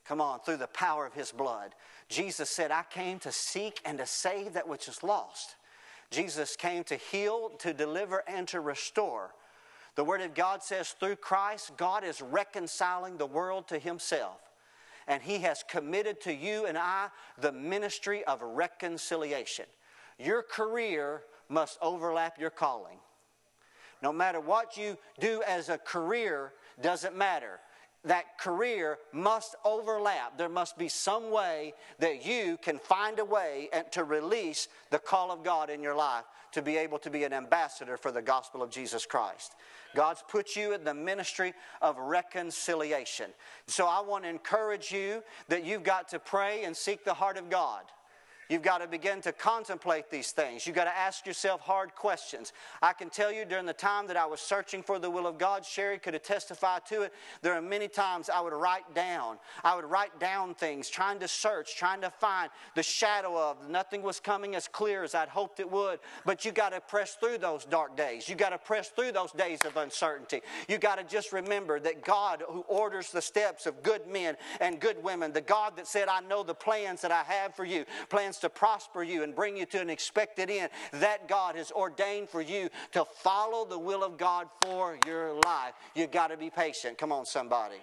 [0.09, 1.75] Come on, through the power of his blood.
[2.09, 5.57] Jesus said, I came to seek and to save that which is lost.
[6.11, 9.35] Jesus came to heal, to deliver, and to restore.
[9.97, 14.41] The Word of God says, through Christ, God is reconciling the world to Himself.
[15.07, 19.67] And He has committed to you and I the ministry of reconciliation.
[20.19, 22.97] Your career must overlap your calling.
[24.03, 27.61] No matter what you do as a career, doesn't matter
[28.05, 30.39] that career must overlap.
[30.39, 35.31] There must be some way that you can find a way to release the call
[35.31, 38.63] of God in your life to be able to be an ambassador for the gospel
[38.63, 39.55] of Jesus Christ.
[39.95, 43.31] God's put you in the ministry of reconciliation.
[43.67, 47.37] So I want to encourage you that you've got to pray and seek the heart
[47.37, 47.83] of God.
[48.49, 50.67] You've got to begin to contemplate these things.
[50.67, 52.55] You've got to ask yourself hard questions.
[52.81, 55.37] I can tell you during the time that I was searching for the will of
[55.37, 57.13] God, Sherry could have testified to it.
[57.43, 59.39] There are many times I would write down.
[59.63, 63.69] I would write down things, trying to search, trying to find the shadow of.
[63.69, 65.99] Nothing was coming as clear as I'd hoped it would.
[66.25, 68.29] But you got to press through those dark days.
[68.31, 70.41] You got to press through those days of uncertainty.
[70.69, 74.81] You got to just remember that God, who orders the steps of good men and
[74.81, 77.85] good women, the God that said, I know the plans that I have for you,
[78.09, 80.71] plans plans to prosper you and bring you to an expected end.
[80.93, 85.75] That God has ordained for you to follow the will of God for your life.
[85.95, 86.99] You've got to be patient.
[86.99, 87.77] Come on, somebody.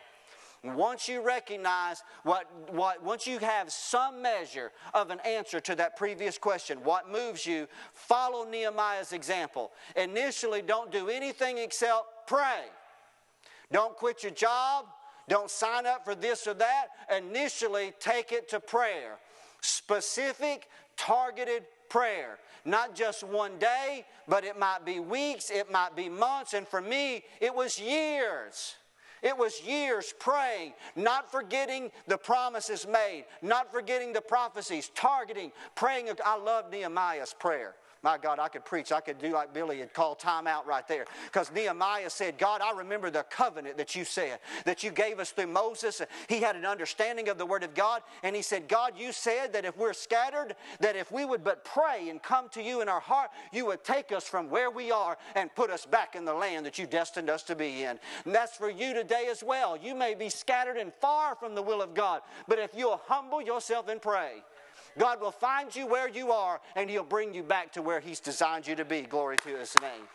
[0.63, 5.95] Once you recognize what, what, once you have some measure of an answer to that
[5.95, 9.71] previous question, what moves you, follow Nehemiah's example.
[9.95, 12.63] Initially, don't do anything except pray.
[13.71, 14.85] Don't quit your job.
[15.27, 16.87] Don't sign up for this or that.
[17.15, 19.19] Initially, take it to prayer.
[19.65, 22.37] Specific, targeted prayer.
[22.65, 26.81] Not just one day, but it might be weeks, it might be months, and for
[26.81, 28.75] me, it was years.
[29.23, 36.09] It was years praying, not forgetting the promises made, not forgetting the prophecies, targeting, praying.
[36.23, 37.73] I love Nehemiah's prayer.
[38.05, 38.91] My God, I could preach.
[38.91, 41.05] I could do like Billy and call time out right there.
[41.25, 45.31] Because Nehemiah said, God, I remember the covenant that you said, that you gave us
[45.31, 46.03] through Moses.
[46.29, 48.03] He had an understanding of the Word of God.
[48.21, 51.65] And he said, God, you said that if we're scattered, that if we would but
[51.65, 54.91] pray and come to you in our heart, you would take us from where we
[54.91, 57.97] are and put us back in the land that you destined us to be in.
[58.23, 59.75] And that's for you today as well.
[59.75, 63.41] You may be scattered and far from the will of God, but if you'll humble
[63.41, 64.43] yourself and pray,
[64.97, 68.19] God will find you where you are and He'll bring you back to where He's
[68.19, 69.01] designed you to be.
[69.01, 70.07] Glory to His name.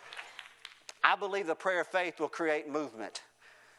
[1.03, 3.23] I believe the prayer of faith will create movement.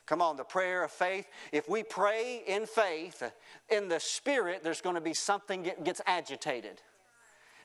[0.07, 1.27] Come on, the prayer of faith.
[1.53, 3.23] If we pray in faith,
[3.71, 6.83] in the spirit, there's going to be something that gets agitated.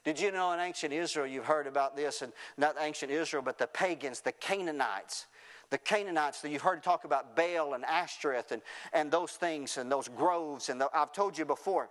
[0.04, 3.58] Did you know in ancient Israel, you've heard about this, and not ancient Israel, but
[3.58, 5.26] the pagans, the Canaanites.
[5.69, 8.62] The Canaanites, that you've heard talk about Baal and Ashtoreth and,
[8.93, 10.69] and those things and those groves.
[10.69, 11.89] And the, I've told you before,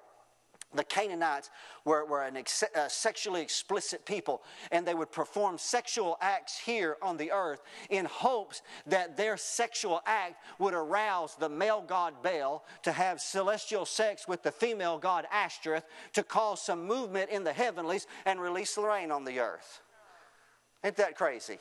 [0.74, 1.50] the Canaanites
[1.84, 6.96] were, were an ex- uh, sexually explicit people, and they would perform sexual acts here
[7.00, 12.64] on the earth in hopes that their sexual act would arouse the male god Baal
[12.82, 17.52] to have celestial sex with the female god Ashtoreth to cause some movement in the
[17.52, 19.80] heavenlies and release the rain on the earth.
[20.84, 21.58] Ain't that crazy?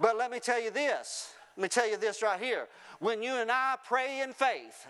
[0.00, 1.32] But let me tell you this.
[1.56, 2.66] Let me tell you this right here.
[2.98, 4.86] When you and I pray in faith,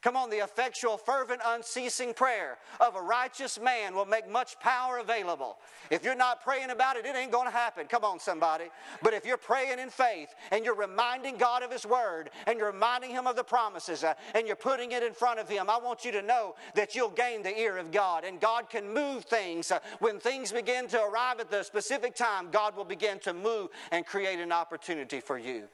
[0.00, 4.98] Come on, the effectual, fervent, unceasing prayer of a righteous man will make much power
[4.98, 5.58] available.
[5.90, 7.86] If you're not praying about it, it ain't going to happen.
[7.86, 8.66] Come on, somebody.
[9.02, 12.70] But if you're praying in faith and you're reminding God of His Word and you're
[12.70, 15.78] reminding Him of the promises uh, and you're putting it in front of Him, I
[15.78, 19.24] want you to know that you'll gain the ear of God and God can move
[19.24, 19.72] things.
[19.72, 23.70] Uh, when things begin to arrive at the specific time, God will begin to move
[23.90, 25.64] and create an opportunity for you.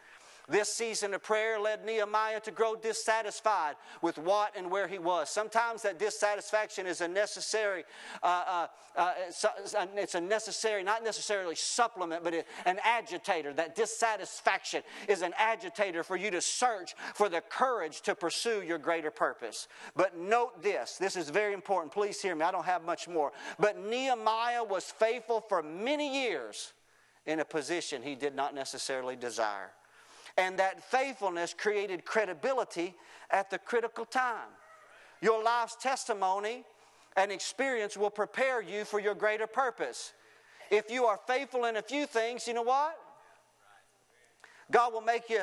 [0.46, 5.30] This season of prayer led Nehemiah to grow dissatisfied with what and where he was.
[5.30, 7.84] Sometimes that dissatisfaction is a necessary,
[8.22, 9.12] uh, uh, uh,
[9.96, 12.34] it's a necessary, not necessarily supplement, but
[12.66, 13.54] an agitator.
[13.54, 18.78] That dissatisfaction is an agitator for you to search for the courage to pursue your
[18.78, 19.66] greater purpose.
[19.96, 21.92] But note this this is very important.
[21.92, 22.44] Please hear me.
[22.44, 23.32] I don't have much more.
[23.58, 26.74] But Nehemiah was faithful for many years
[27.24, 29.70] in a position he did not necessarily desire.
[30.36, 32.94] And that faithfulness created credibility
[33.30, 34.48] at the critical time.
[35.20, 36.64] Your life's testimony
[37.16, 40.12] and experience will prepare you for your greater purpose.
[40.70, 42.98] If you are faithful in a few things, you know what?
[44.70, 45.42] God will make you,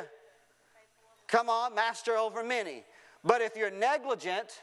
[1.26, 2.84] come on, master over many.
[3.24, 4.60] But if you're negligent,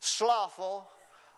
[0.00, 0.88] slothful,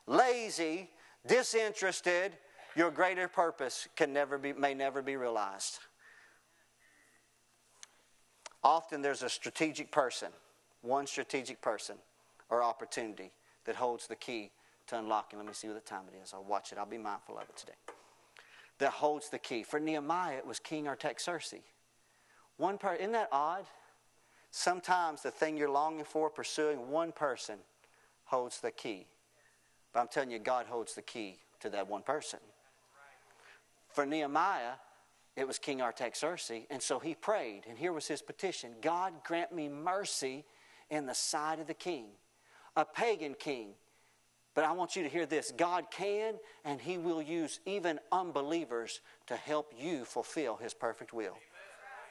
[0.06, 0.88] lazy,
[1.26, 2.32] disinterested,
[2.74, 5.80] your greater purpose can never be, may never be realized.
[8.64, 10.28] Often there's a strategic person,
[10.82, 11.96] one strategic person
[12.48, 13.32] or opportunity
[13.64, 14.50] that holds the key
[14.86, 15.38] to unlocking.
[15.38, 16.32] Let me see what the time it is.
[16.34, 16.78] I'll watch it.
[16.78, 17.72] I'll be mindful of it today.
[18.78, 19.62] That holds the key.
[19.62, 21.60] For Nehemiah, it was King Artaxerxes.
[22.56, 23.64] One part, isn't that odd?
[24.50, 27.56] Sometimes the thing you're longing for, pursuing, one person
[28.24, 29.06] holds the key.
[29.92, 32.38] But I'm telling you, God holds the key to that one person.
[33.88, 34.72] For Nehemiah,
[35.36, 36.64] it was King Artaxerxes.
[36.70, 40.44] And so he prayed, and here was his petition God grant me mercy
[40.90, 42.06] in the sight of the king,
[42.76, 43.70] a pagan king.
[44.54, 49.00] But I want you to hear this God can and he will use even unbelievers
[49.26, 51.36] to help you fulfill his perfect will.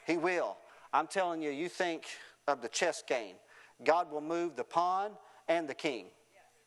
[0.08, 0.58] He will.
[0.92, 2.06] I'm telling you, you think
[2.48, 3.36] of the chess game.
[3.84, 5.12] God will move the pawn
[5.48, 6.08] and the king.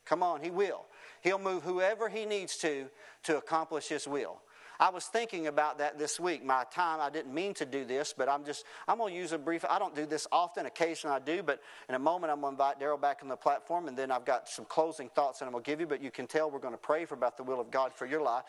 [0.05, 0.85] Come on, he will.
[1.21, 2.85] He'll move whoever he needs to
[3.23, 4.41] to accomplish his will.
[4.79, 6.43] I was thinking about that this week.
[6.43, 9.31] My time, I didn't mean to do this, but I'm just, I'm going to use
[9.31, 10.65] a brief, I don't do this often.
[10.65, 13.35] Occasionally I do, but in a moment I'm going to invite Daryl back on the
[13.35, 16.01] platform, and then I've got some closing thoughts that I'm going to give you, but
[16.01, 18.21] you can tell we're going to pray for about the will of God for your
[18.21, 18.43] life.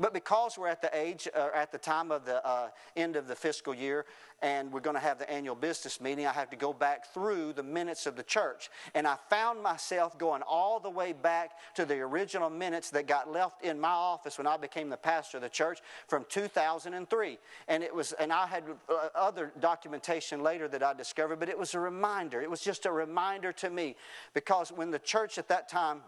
[0.00, 3.26] But because we're at the age, uh, at the time of the uh, end of
[3.26, 4.06] the fiscal year,
[4.40, 7.54] and we're going to have the annual business meeting, I have to go back through
[7.54, 8.70] the minutes of the church.
[8.94, 13.32] And I found myself going all the way back to the original minutes that got
[13.32, 15.67] left in my office when I became the pastor of the church
[16.06, 17.38] from 2003.
[17.68, 21.58] And it was, and I had uh, other documentation later that I discovered, but it
[21.58, 22.40] was a reminder.
[22.40, 23.96] It was just a reminder to me
[24.34, 26.00] because when the church at that time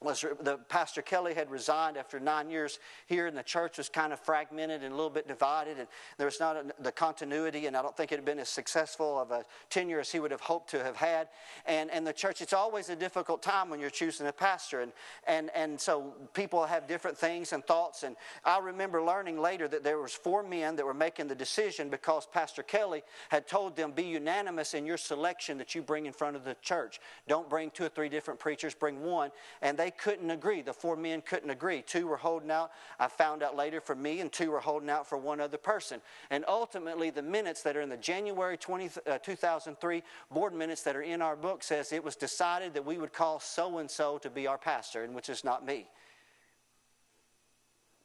[0.00, 4.12] was the pastor kelly had resigned after nine years here and the church was kind
[4.12, 5.88] of fragmented and a little bit divided and
[6.18, 9.18] there was not a, the continuity and i don't think it had been as successful
[9.18, 11.28] of a tenure as he would have hoped to have had.
[11.64, 14.92] And, and the church it's always a difficult time when you're choosing a pastor and,
[15.26, 19.82] and, and so people have different things and thoughts and i remember learning later that
[19.82, 23.92] there was four men that were making the decision because pastor kelly had told them
[23.92, 27.00] be unanimous in your selection that you bring in front of the church.
[27.28, 29.30] Don't bring two or three different preachers bring one
[29.62, 30.62] and they they couldn't agree.
[30.62, 31.80] The four men couldn't agree.
[31.80, 35.06] Two were holding out, I found out later for me, and two were holding out
[35.06, 36.00] for one other person.
[36.28, 40.96] And ultimately, the minutes that are in the January 20, uh, 2003 board minutes that
[40.96, 44.18] are in our book says it was decided that we would call so and so
[44.18, 45.86] to be our pastor, and which is not me.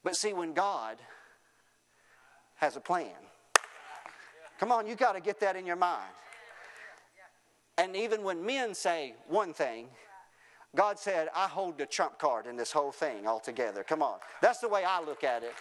[0.04, 0.98] But see, when God
[2.58, 3.10] has a plan,
[4.60, 6.14] come on, you got to get that in your mind.
[7.80, 9.88] And even when men say one thing,
[10.76, 13.84] God said, I hold the trump card in this whole thing altogether.
[13.84, 14.20] Come on.
[14.42, 15.54] That's the way I look at it.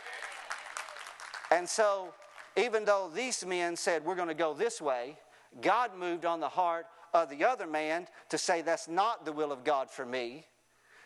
[1.50, 2.14] And so,
[2.56, 5.16] even though these men said, We're going to go this way,
[5.60, 9.50] God moved on the heart of the other man to say, That's not the will
[9.50, 10.46] of God for me.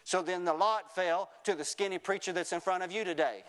[0.05, 3.43] So then the lot fell to the skinny preacher that's in front of you today.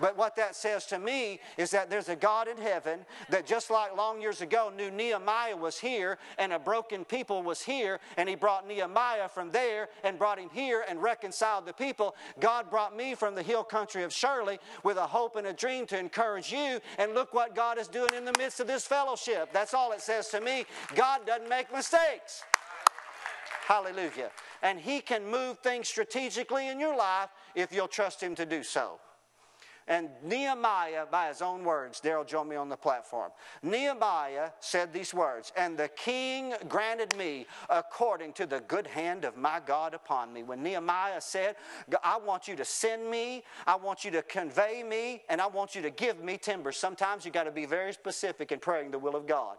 [0.00, 3.70] But what that says to me is that there's a God in heaven that just
[3.70, 8.28] like long years ago knew Nehemiah was here and a broken people was here, and
[8.28, 12.14] he brought Nehemiah from there and brought him here and reconciled the people.
[12.40, 15.86] God brought me from the hill country of Shirley with a hope and a dream
[15.86, 19.50] to encourage you, and look what God is doing in the midst of this fellowship.
[19.52, 20.64] That's all it says to me.
[20.94, 22.42] God doesn't make mistakes.
[23.66, 24.30] Hallelujah.
[24.62, 28.62] And He can move things strategically in your life if you'll trust Him to do
[28.62, 28.98] so.
[29.86, 33.32] And Nehemiah, by his own words, Daryl joined me on the platform.
[33.62, 39.36] Nehemiah said these words, And the king granted me according to the good hand of
[39.36, 40.42] my God upon me.
[40.42, 41.56] When Nehemiah said,
[42.02, 45.74] I want you to send me, I want you to convey me, and I want
[45.74, 46.72] you to give me timber.
[46.72, 49.58] Sometimes you got to be very specific in praying the will of God.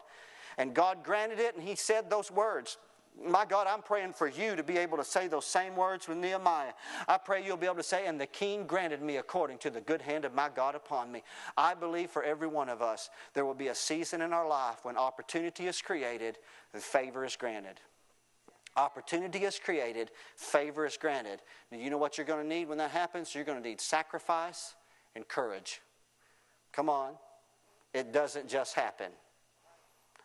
[0.57, 2.77] And God granted it, and he said those words
[3.23, 6.17] my God, I'm praying for you to be able to say those same words with
[6.17, 6.73] Nehemiah.
[7.07, 9.81] I pray you'll be able to say, And the king granted me according to the
[9.81, 11.23] good hand of my God upon me.
[11.57, 14.83] I believe for every one of us, there will be a season in our life
[14.83, 16.37] when opportunity is created
[16.73, 17.79] and favor is granted.
[18.77, 21.41] Opportunity is created, favor is granted.
[21.71, 23.33] Now, you know what you're going to need when that happens?
[23.33, 24.75] You're going to need sacrifice
[25.15, 25.79] and courage.
[26.73, 27.13] Come on.
[27.93, 29.11] It doesn't just happen.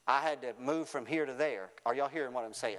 [0.07, 1.71] I had to move from here to there.
[1.87, 2.79] Are y'all hearing what I'm saying?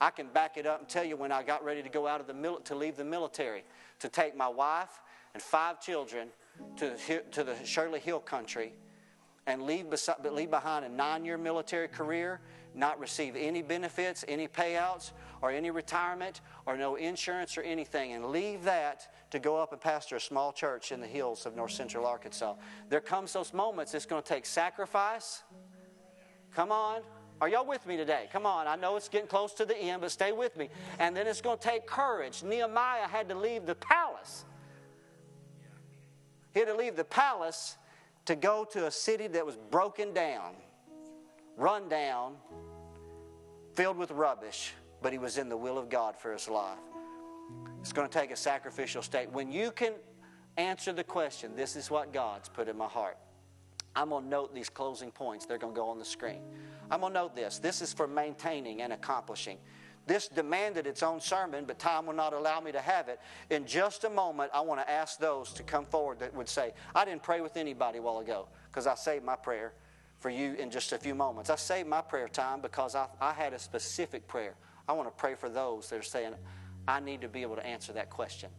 [0.00, 2.20] I can back it up and tell you when I got ready to go out
[2.20, 3.64] of the mil- to leave the military
[4.00, 5.00] to take my wife
[5.34, 6.28] and five children
[6.76, 8.72] to the, to the Shirley Hill country
[9.46, 12.40] and leave, besi- leave behind a nine-year military career,
[12.74, 18.26] not receive any benefits, any payouts, or any retirement, or no insurance or anything, and
[18.26, 21.70] leave that to go up and pastor a small church in the hills of north
[21.70, 22.54] central Arkansas.
[22.88, 23.94] There comes those moments.
[23.94, 25.42] It's going to take sacrifice.
[26.56, 27.02] Come on.
[27.38, 28.30] Are y'all with me today?
[28.32, 28.66] Come on.
[28.66, 30.70] I know it's getting close to the end, but stay with me.
[30.98, 32.42] And then it's going to take courage.
[32.42, 34.46] Nehemiah had to leave the palace.
[36.54, 37.76] He had to leave the palace
[38.24, 40.54] to go to a city that was broken down,
[41.58, 42.36] run down,
[43.74, 46.78] filled with rubbish, but he was in the will of God for his life.
[47.82, 49.30] It's going to take a sacrificial state.
[49.30, 49.92] When you can
[50.56, 53.18] answer the question, this is what God's put in my heart.
[53.96, 55.46] I'm going to note these closing points.
[55.46, 56.42] They're going to go on the screen.
[56.90, 57.58] I'm going to note this.
[57.58, 59.56] This is for maintaining and accomplishing.
[60.06, 63.18] This demanded its own sermon, but time will not allow me to have it.
[63.50, 66.74] In just a moment, I want to ask those to come forward that would say,
[66.94, 69.72] I didn't pray with anybody a while ago because I saved my prayer
[70.20, 71.50] for you in just a few moments.
[71.50, 74.54] I saved my prayer time because I, I had a specific prayer.
[74.88, 76.34] I want to pray for those that are saying,
[76.86, 78.50] I need to be able to answer that question.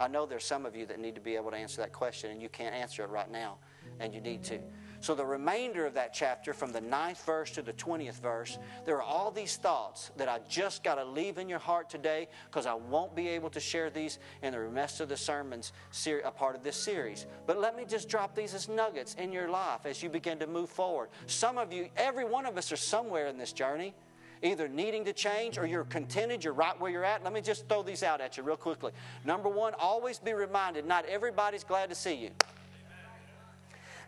[0.00, 2.32] I know there's some of you that need to be able to answer that question,
[2.32, 3.58] and you can't answer it right now
[4.00, 4.58] and you need to.
[5.02, 8.94] So, the remainder of that chapter, from the ninth verse to the 20th verse, there
[8.98, 12.66] are all these thoughts that I just got to leave in your heart today because
[12.66, 15.72] I won't be able to share these in the rest of the sermons,
[16.06, 17.26] a part of this series.
[17.48, 20.46] But let me just drop these as nuggets in your life as you begin to
[20.46, 21.08] move forward.
[21.26, 23.94] Some of you, every one of us, are somewhere in this journey
[24.42, 27.24] either needing to change or you're contented, you're right where you're at.
[27.24, 28.92] Let me just throw these out at you real quickly.
[29.24, 32.30] Number one, always be reminded not everybody's glad to see you.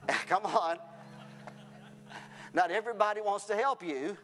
[0.28, 0.78] Come on.
[2.52, 4.16] Not everybody wants to help you,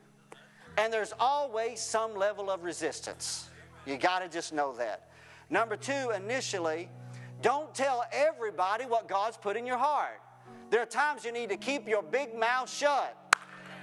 [0.79, 3.49] and there's always some level of resistance.
[3.87, 5.11] You got to just know that.
[5.49, 6.89] Number two, initially,
[7.43, 10.21] don't tell everybody what God's put in your heart.
[10.71, 13.17] There are times you need to keep your big mouth shut.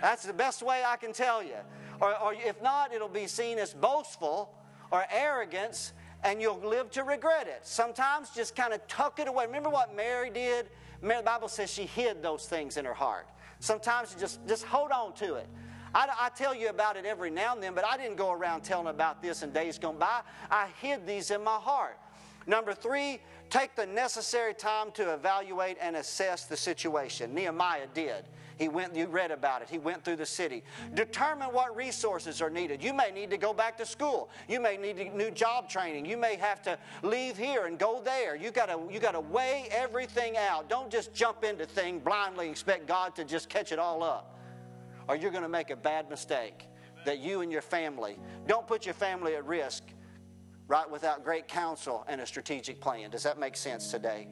[0.01, 1.57] That's the best way I can tell you.
[1.99, 4.53] Or, or if not, it'll be seen as boastful
[4.91, 5.91] or arrogance,
[6.23, 7.61] and you'll live to regret it.
[7.63, 9.45] Sometimes just kind of tuck it away.
[9.45, 10.67] Remember what Mary did?
[11.01, 13.27] The Bible says she hid those things in her heart.
[13.59, 15.47] Sometimes you just, just hold on to it.
[15.93, 18.61] I, I, tell you about it every now and then, but I didn't go around
[18.61, 20.21] telling about this in days gone by.
[20.51, 21.97] I hid these in my heart.
[22.45, 23.19] Number three,
[23.49, 27.33] take the necessary time to evaluate and assess the situation.
[27.33, 28.25] Nehemiah did.
[28.57, 29.69] He went, you read about it.
[29.69, 30.63] He went through the city.
[30.95, 32.83] Determine what resources are needed.
[32.83, 34.29] You may need to go back to school.
[34.47, 36.05] You may need new job training.
[36.05, 38.35] You may have to leave here and go there.
[38.35, 40.69] You gotta, you gotta weigh everything out.
[40.69, 44.39] Don't just jump into things blindly expect God to just catch it all up.
[45.07, 46.65] Or you're gonna make a bad mistake
[47.05, 49.83] that you and your family, don't put your family at risk,
[50.67, 53.09] right, without great counsel and a strategic plan.
[53.09, 54.27] Does that make sense today?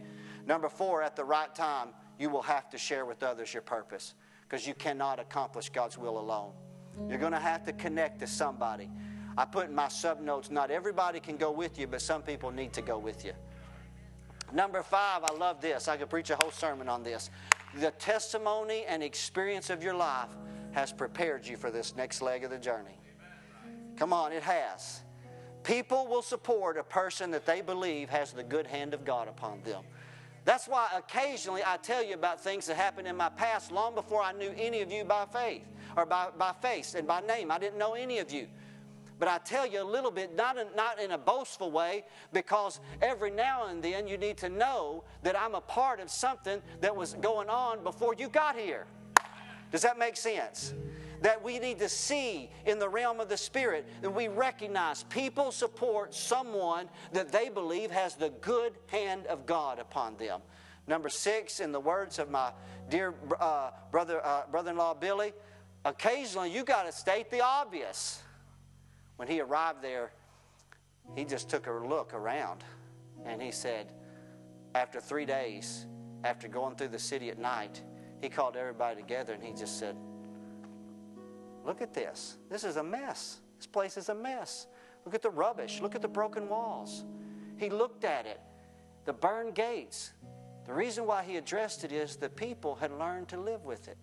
[0.45, 1.89] Number four, at the right time,
[2.20, 6.20] you will have to share with others your purpose because you cannot accomplish God's will
[6.20, 6.53] alone.
[7.09, 8.89] You're going to have to connect to somebody.
[9.38, 12.51] I put in my sub notes not everybody can go with you, but some people
[12.51, 13.34] need to go with you.
[14.53, 15.88] Number five, I love this.
[15.88, 17.30] I could preach a whole sermon on this.
[17.80, 20.30] The testimony and experience of your life
[20.72, 22.97] has prepared you for this next leg of the journey.
[23.97, 25.01] Come on, it has.
[25.63, 29.61] People will support a person that they believe has the good hand of God upon
[29.63, 29.84] them.
[30.46, 34.22] That's why occasionally I tell you about things that happened in my past long before
[34.22, 35.66] I knew any of you by faith
[35.98, 37.50] or by, by face and by name.
[37.50, 38.48] I didn't know any of you.
[39.18, 42.80] But I tell you a little bit, not in, not in a boastful way, because
[43.02, 46.96] every now and then you need to know that I'm a part of something that
[46.96, 48.86] was going on before you got here.
[49.72, 50.74] Does that make sense?
[51.22, 55.51] That we need to see in the realm of the Spirit that we recognize people
[55.51, 60.41] support someone that they believe has the good hand of God upon them.
[60.88, 62.51] Number six, in the words of my
[62.89, 65.34] dear uh, brother, uh, brother-in-law Billy,
[65.84, 68.22] occasionally you got to state the obvious.
[69.16, 70.11] When he arrived there,
[71.16, 72.63] he just took a look around
[73.26, 73.91] and he said,
[74.76, 75.86] after three days,
[76.24, 77.82] after going through the city at night,
[78.22, 79.95] he called everybody together and he just said,
[81.66, 82.38] Look at this.
[82.49, 83.39] This is a mess.
[83.57, 84.68] This place is a mess.
[85.05, 85.82] Look at the rubbish.
[85.82, 87.03] Look at the broken walls.
[87.57, 88.39] He looked at it,
[89.05, 90.11] the burned gates.
[90.66, 93.97] The reason why he addressed it is the people had learned to live with it.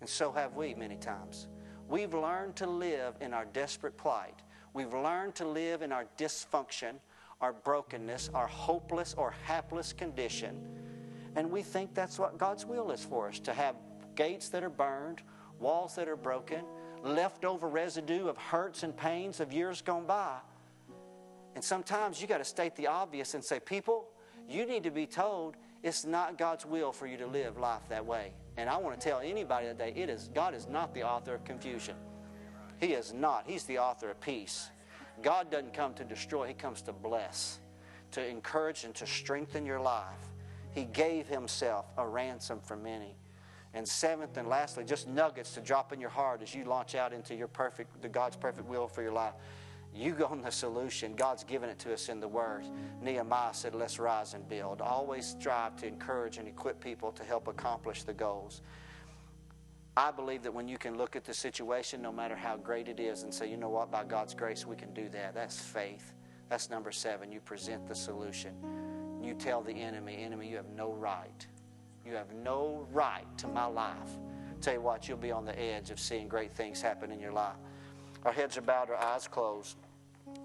[0.00, 1.48] And so have we many times.
[1.88, 4.42] We've learned to live in our desperate plight.
[4.72, 6.94] We've learned to live in our dysfunction,
[7.40, 10.60] our brokenness, our hopeless or hapless condition.
[11.36, 13.76] And we think that's what God's will is for us to have
[14.14, 15.22] gates that are burned
[15.64, 16.62] walls that are broken,
[17.02, 20.36] leftover residue of hurts and pains of years gone by.
[21.54, 24.08] And sometimes you got to state the obvious and say, people,
[24.46, 28.04] you need to be told it's not God's will for you to live life that
[28.04, 28.34] way.
[28.58, 31.44] And I want to tell anybody today, it is God is not the author of
[31.44, 31.96] confusion.
[32.78, 33.44] He is not.
[33.46, 34.70] He's the author of peace.
[35.22, 37.58] God doesn't come to destroy, He comes to bless,
[38.12, 40.28] to encourage, and to strengthen your life.
[40.72, 43.16] He gave Himself a ransom for many.
[43.74, 47.12] And seventh and lastly, just nuggets to drop in your heart as you launch out
[47.12, 49.34] into your perfect, the God's perfect will for your life.
[49.92, 51.14] You go on the solution.
[51.14, 52.64] God's given it to us in the Word.
[53.00, 54.80] Nehemiah said, Let's rise and build.
[54.80, 58.62] Always strive to encourage and equip people to help accomplish the goals.
[59.96, 62.98] I believe that when you can look at the situation, no matter how great it
[62.98, 65.34] is, and say, you know what, by God's grace, we can do that.
[65.34, 66.12] That's faith.
[66.48, 67.30] That's number seven.
[67.30, 68.54] You present the solution.
[69.22, 71.46] You tell the enemy, enemy, you have no right
[72.06, 74.18] you have no right to my life.
[74.60, 77.32] Tell you what, you'll be on the edge of seeing great things happen in your
[77.32, 77.56] life.
[78.24, 79.76] Our heads are bowed, our eyes closed.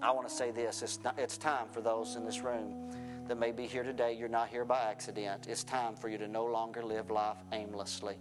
[0.02, 2.90] I want to say this it's, not, it's time for those in this room
[3.28, 4.12] that may be here today.
[4.12, 5.46] You're not here by accident.
[5.48, 8.16] It's time for you to no longer live life aimlessly.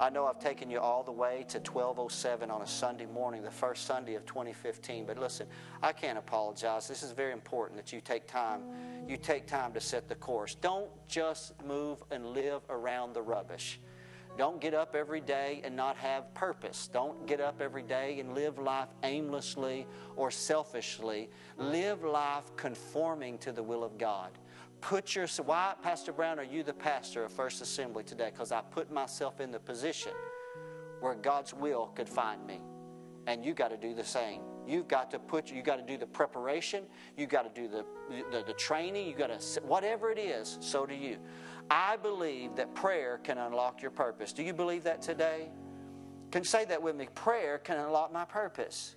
[0.00, 3.50] I know I've taken you all the way to 1207 on a Sunday morning, the
[3.50, 5.06] first Sunday of 2015.
[5.06, 5.46] But listen,
[5.82, 6.88] I can't apologize.
[6.88, 8.62] This is very important that you take time.
[9.08, 10.54] You take time to set the course.
[10.56, 13.80] Don't just move and live around the rubbish.
[14.36, 16.88] Don't get up every day and not have purpose.
[16.92, 19.86] Don't get up every day and live life aimlessly
[20.16, 21.30] or selfishly.
[21.56, 24.30] Live life conforming to the will of God.
[24.84, 28.28] Put your why, Pastor Brown, are you the pastor of First Assembly today?
[28.30, 30.12] Because I put myself in the position
[31.00, 32.60] where God's will could find me.
[33.26, 34.42] And you got to do the same.
[34.66, 36.84] You've got to put you got to do the preparation,
[37.16, 37.86] you got to do the,
[38.30, 41.16] the, the training, you got to whatever it is, so do you.
[41.70, 44.34] I believe that prayer can unlock your purpose.
[44.34, 45.48] Do you believe that today?
[46.30, 47.08] Can you say that with me?
[47.14, 48.96] Prayer can unlock my purpose.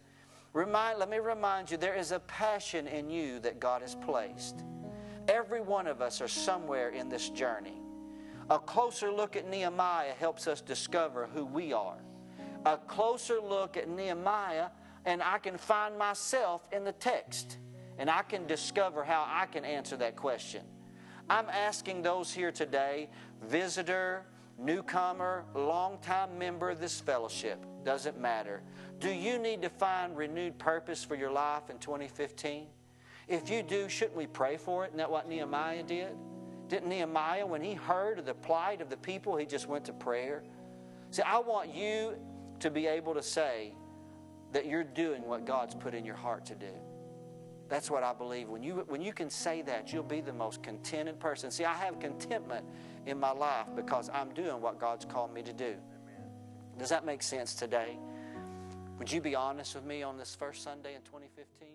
[0.52, 4.66] Remind, let me remind you there is a passion in you that God has placed.
[5.28, 7.82] Every one of us are somewhere in this journey.
[8.50, 11.98] A closer look at Nehemiah helps us discover who we are.
[12.66, 14.70] A closer look at Nehemiah,
[15.06, 17.58] and I can find myself in the text,
[17.98, 20.64] and I can discover how I can answer that question.
[21.30, 23.10] I'm asking those here today,
[23.44, 24.26] visitor,
[24.58, 28.62] newcomer, longtime member of this fellowship, doesn't matter.
[29.00, 32.68] Do you need to find renewed purpose for your life in 2015?
[33.28, 34.88] If you do, shouldn't we pray for it?
[34.88, 36.16] Isn't that what Nehemiah did?
[36.70, 39.94] Didn't Nehemiah, when he heard of the plight of the people, he just went to
[39.94, 40.44] prayer?
[41.12, 42.16] See, I want you
[42.60, 43.74] to be able to say
[44.52, 46.72] that you're doing what God's put in your heart to do.
[47.70, 48.48] That's what I believe.
[48.48, 51.52] When you, when you can say that, you'll be the most contented person.
[51.52, 52.66] See, I have contentment
[53.06, 55.76] in my life because I'm doing what God's called me to do.
[56.78, 57.98] Does that make sense today?
[59.00, 61.70] Would you be honest with me on this first Sunday in 2015?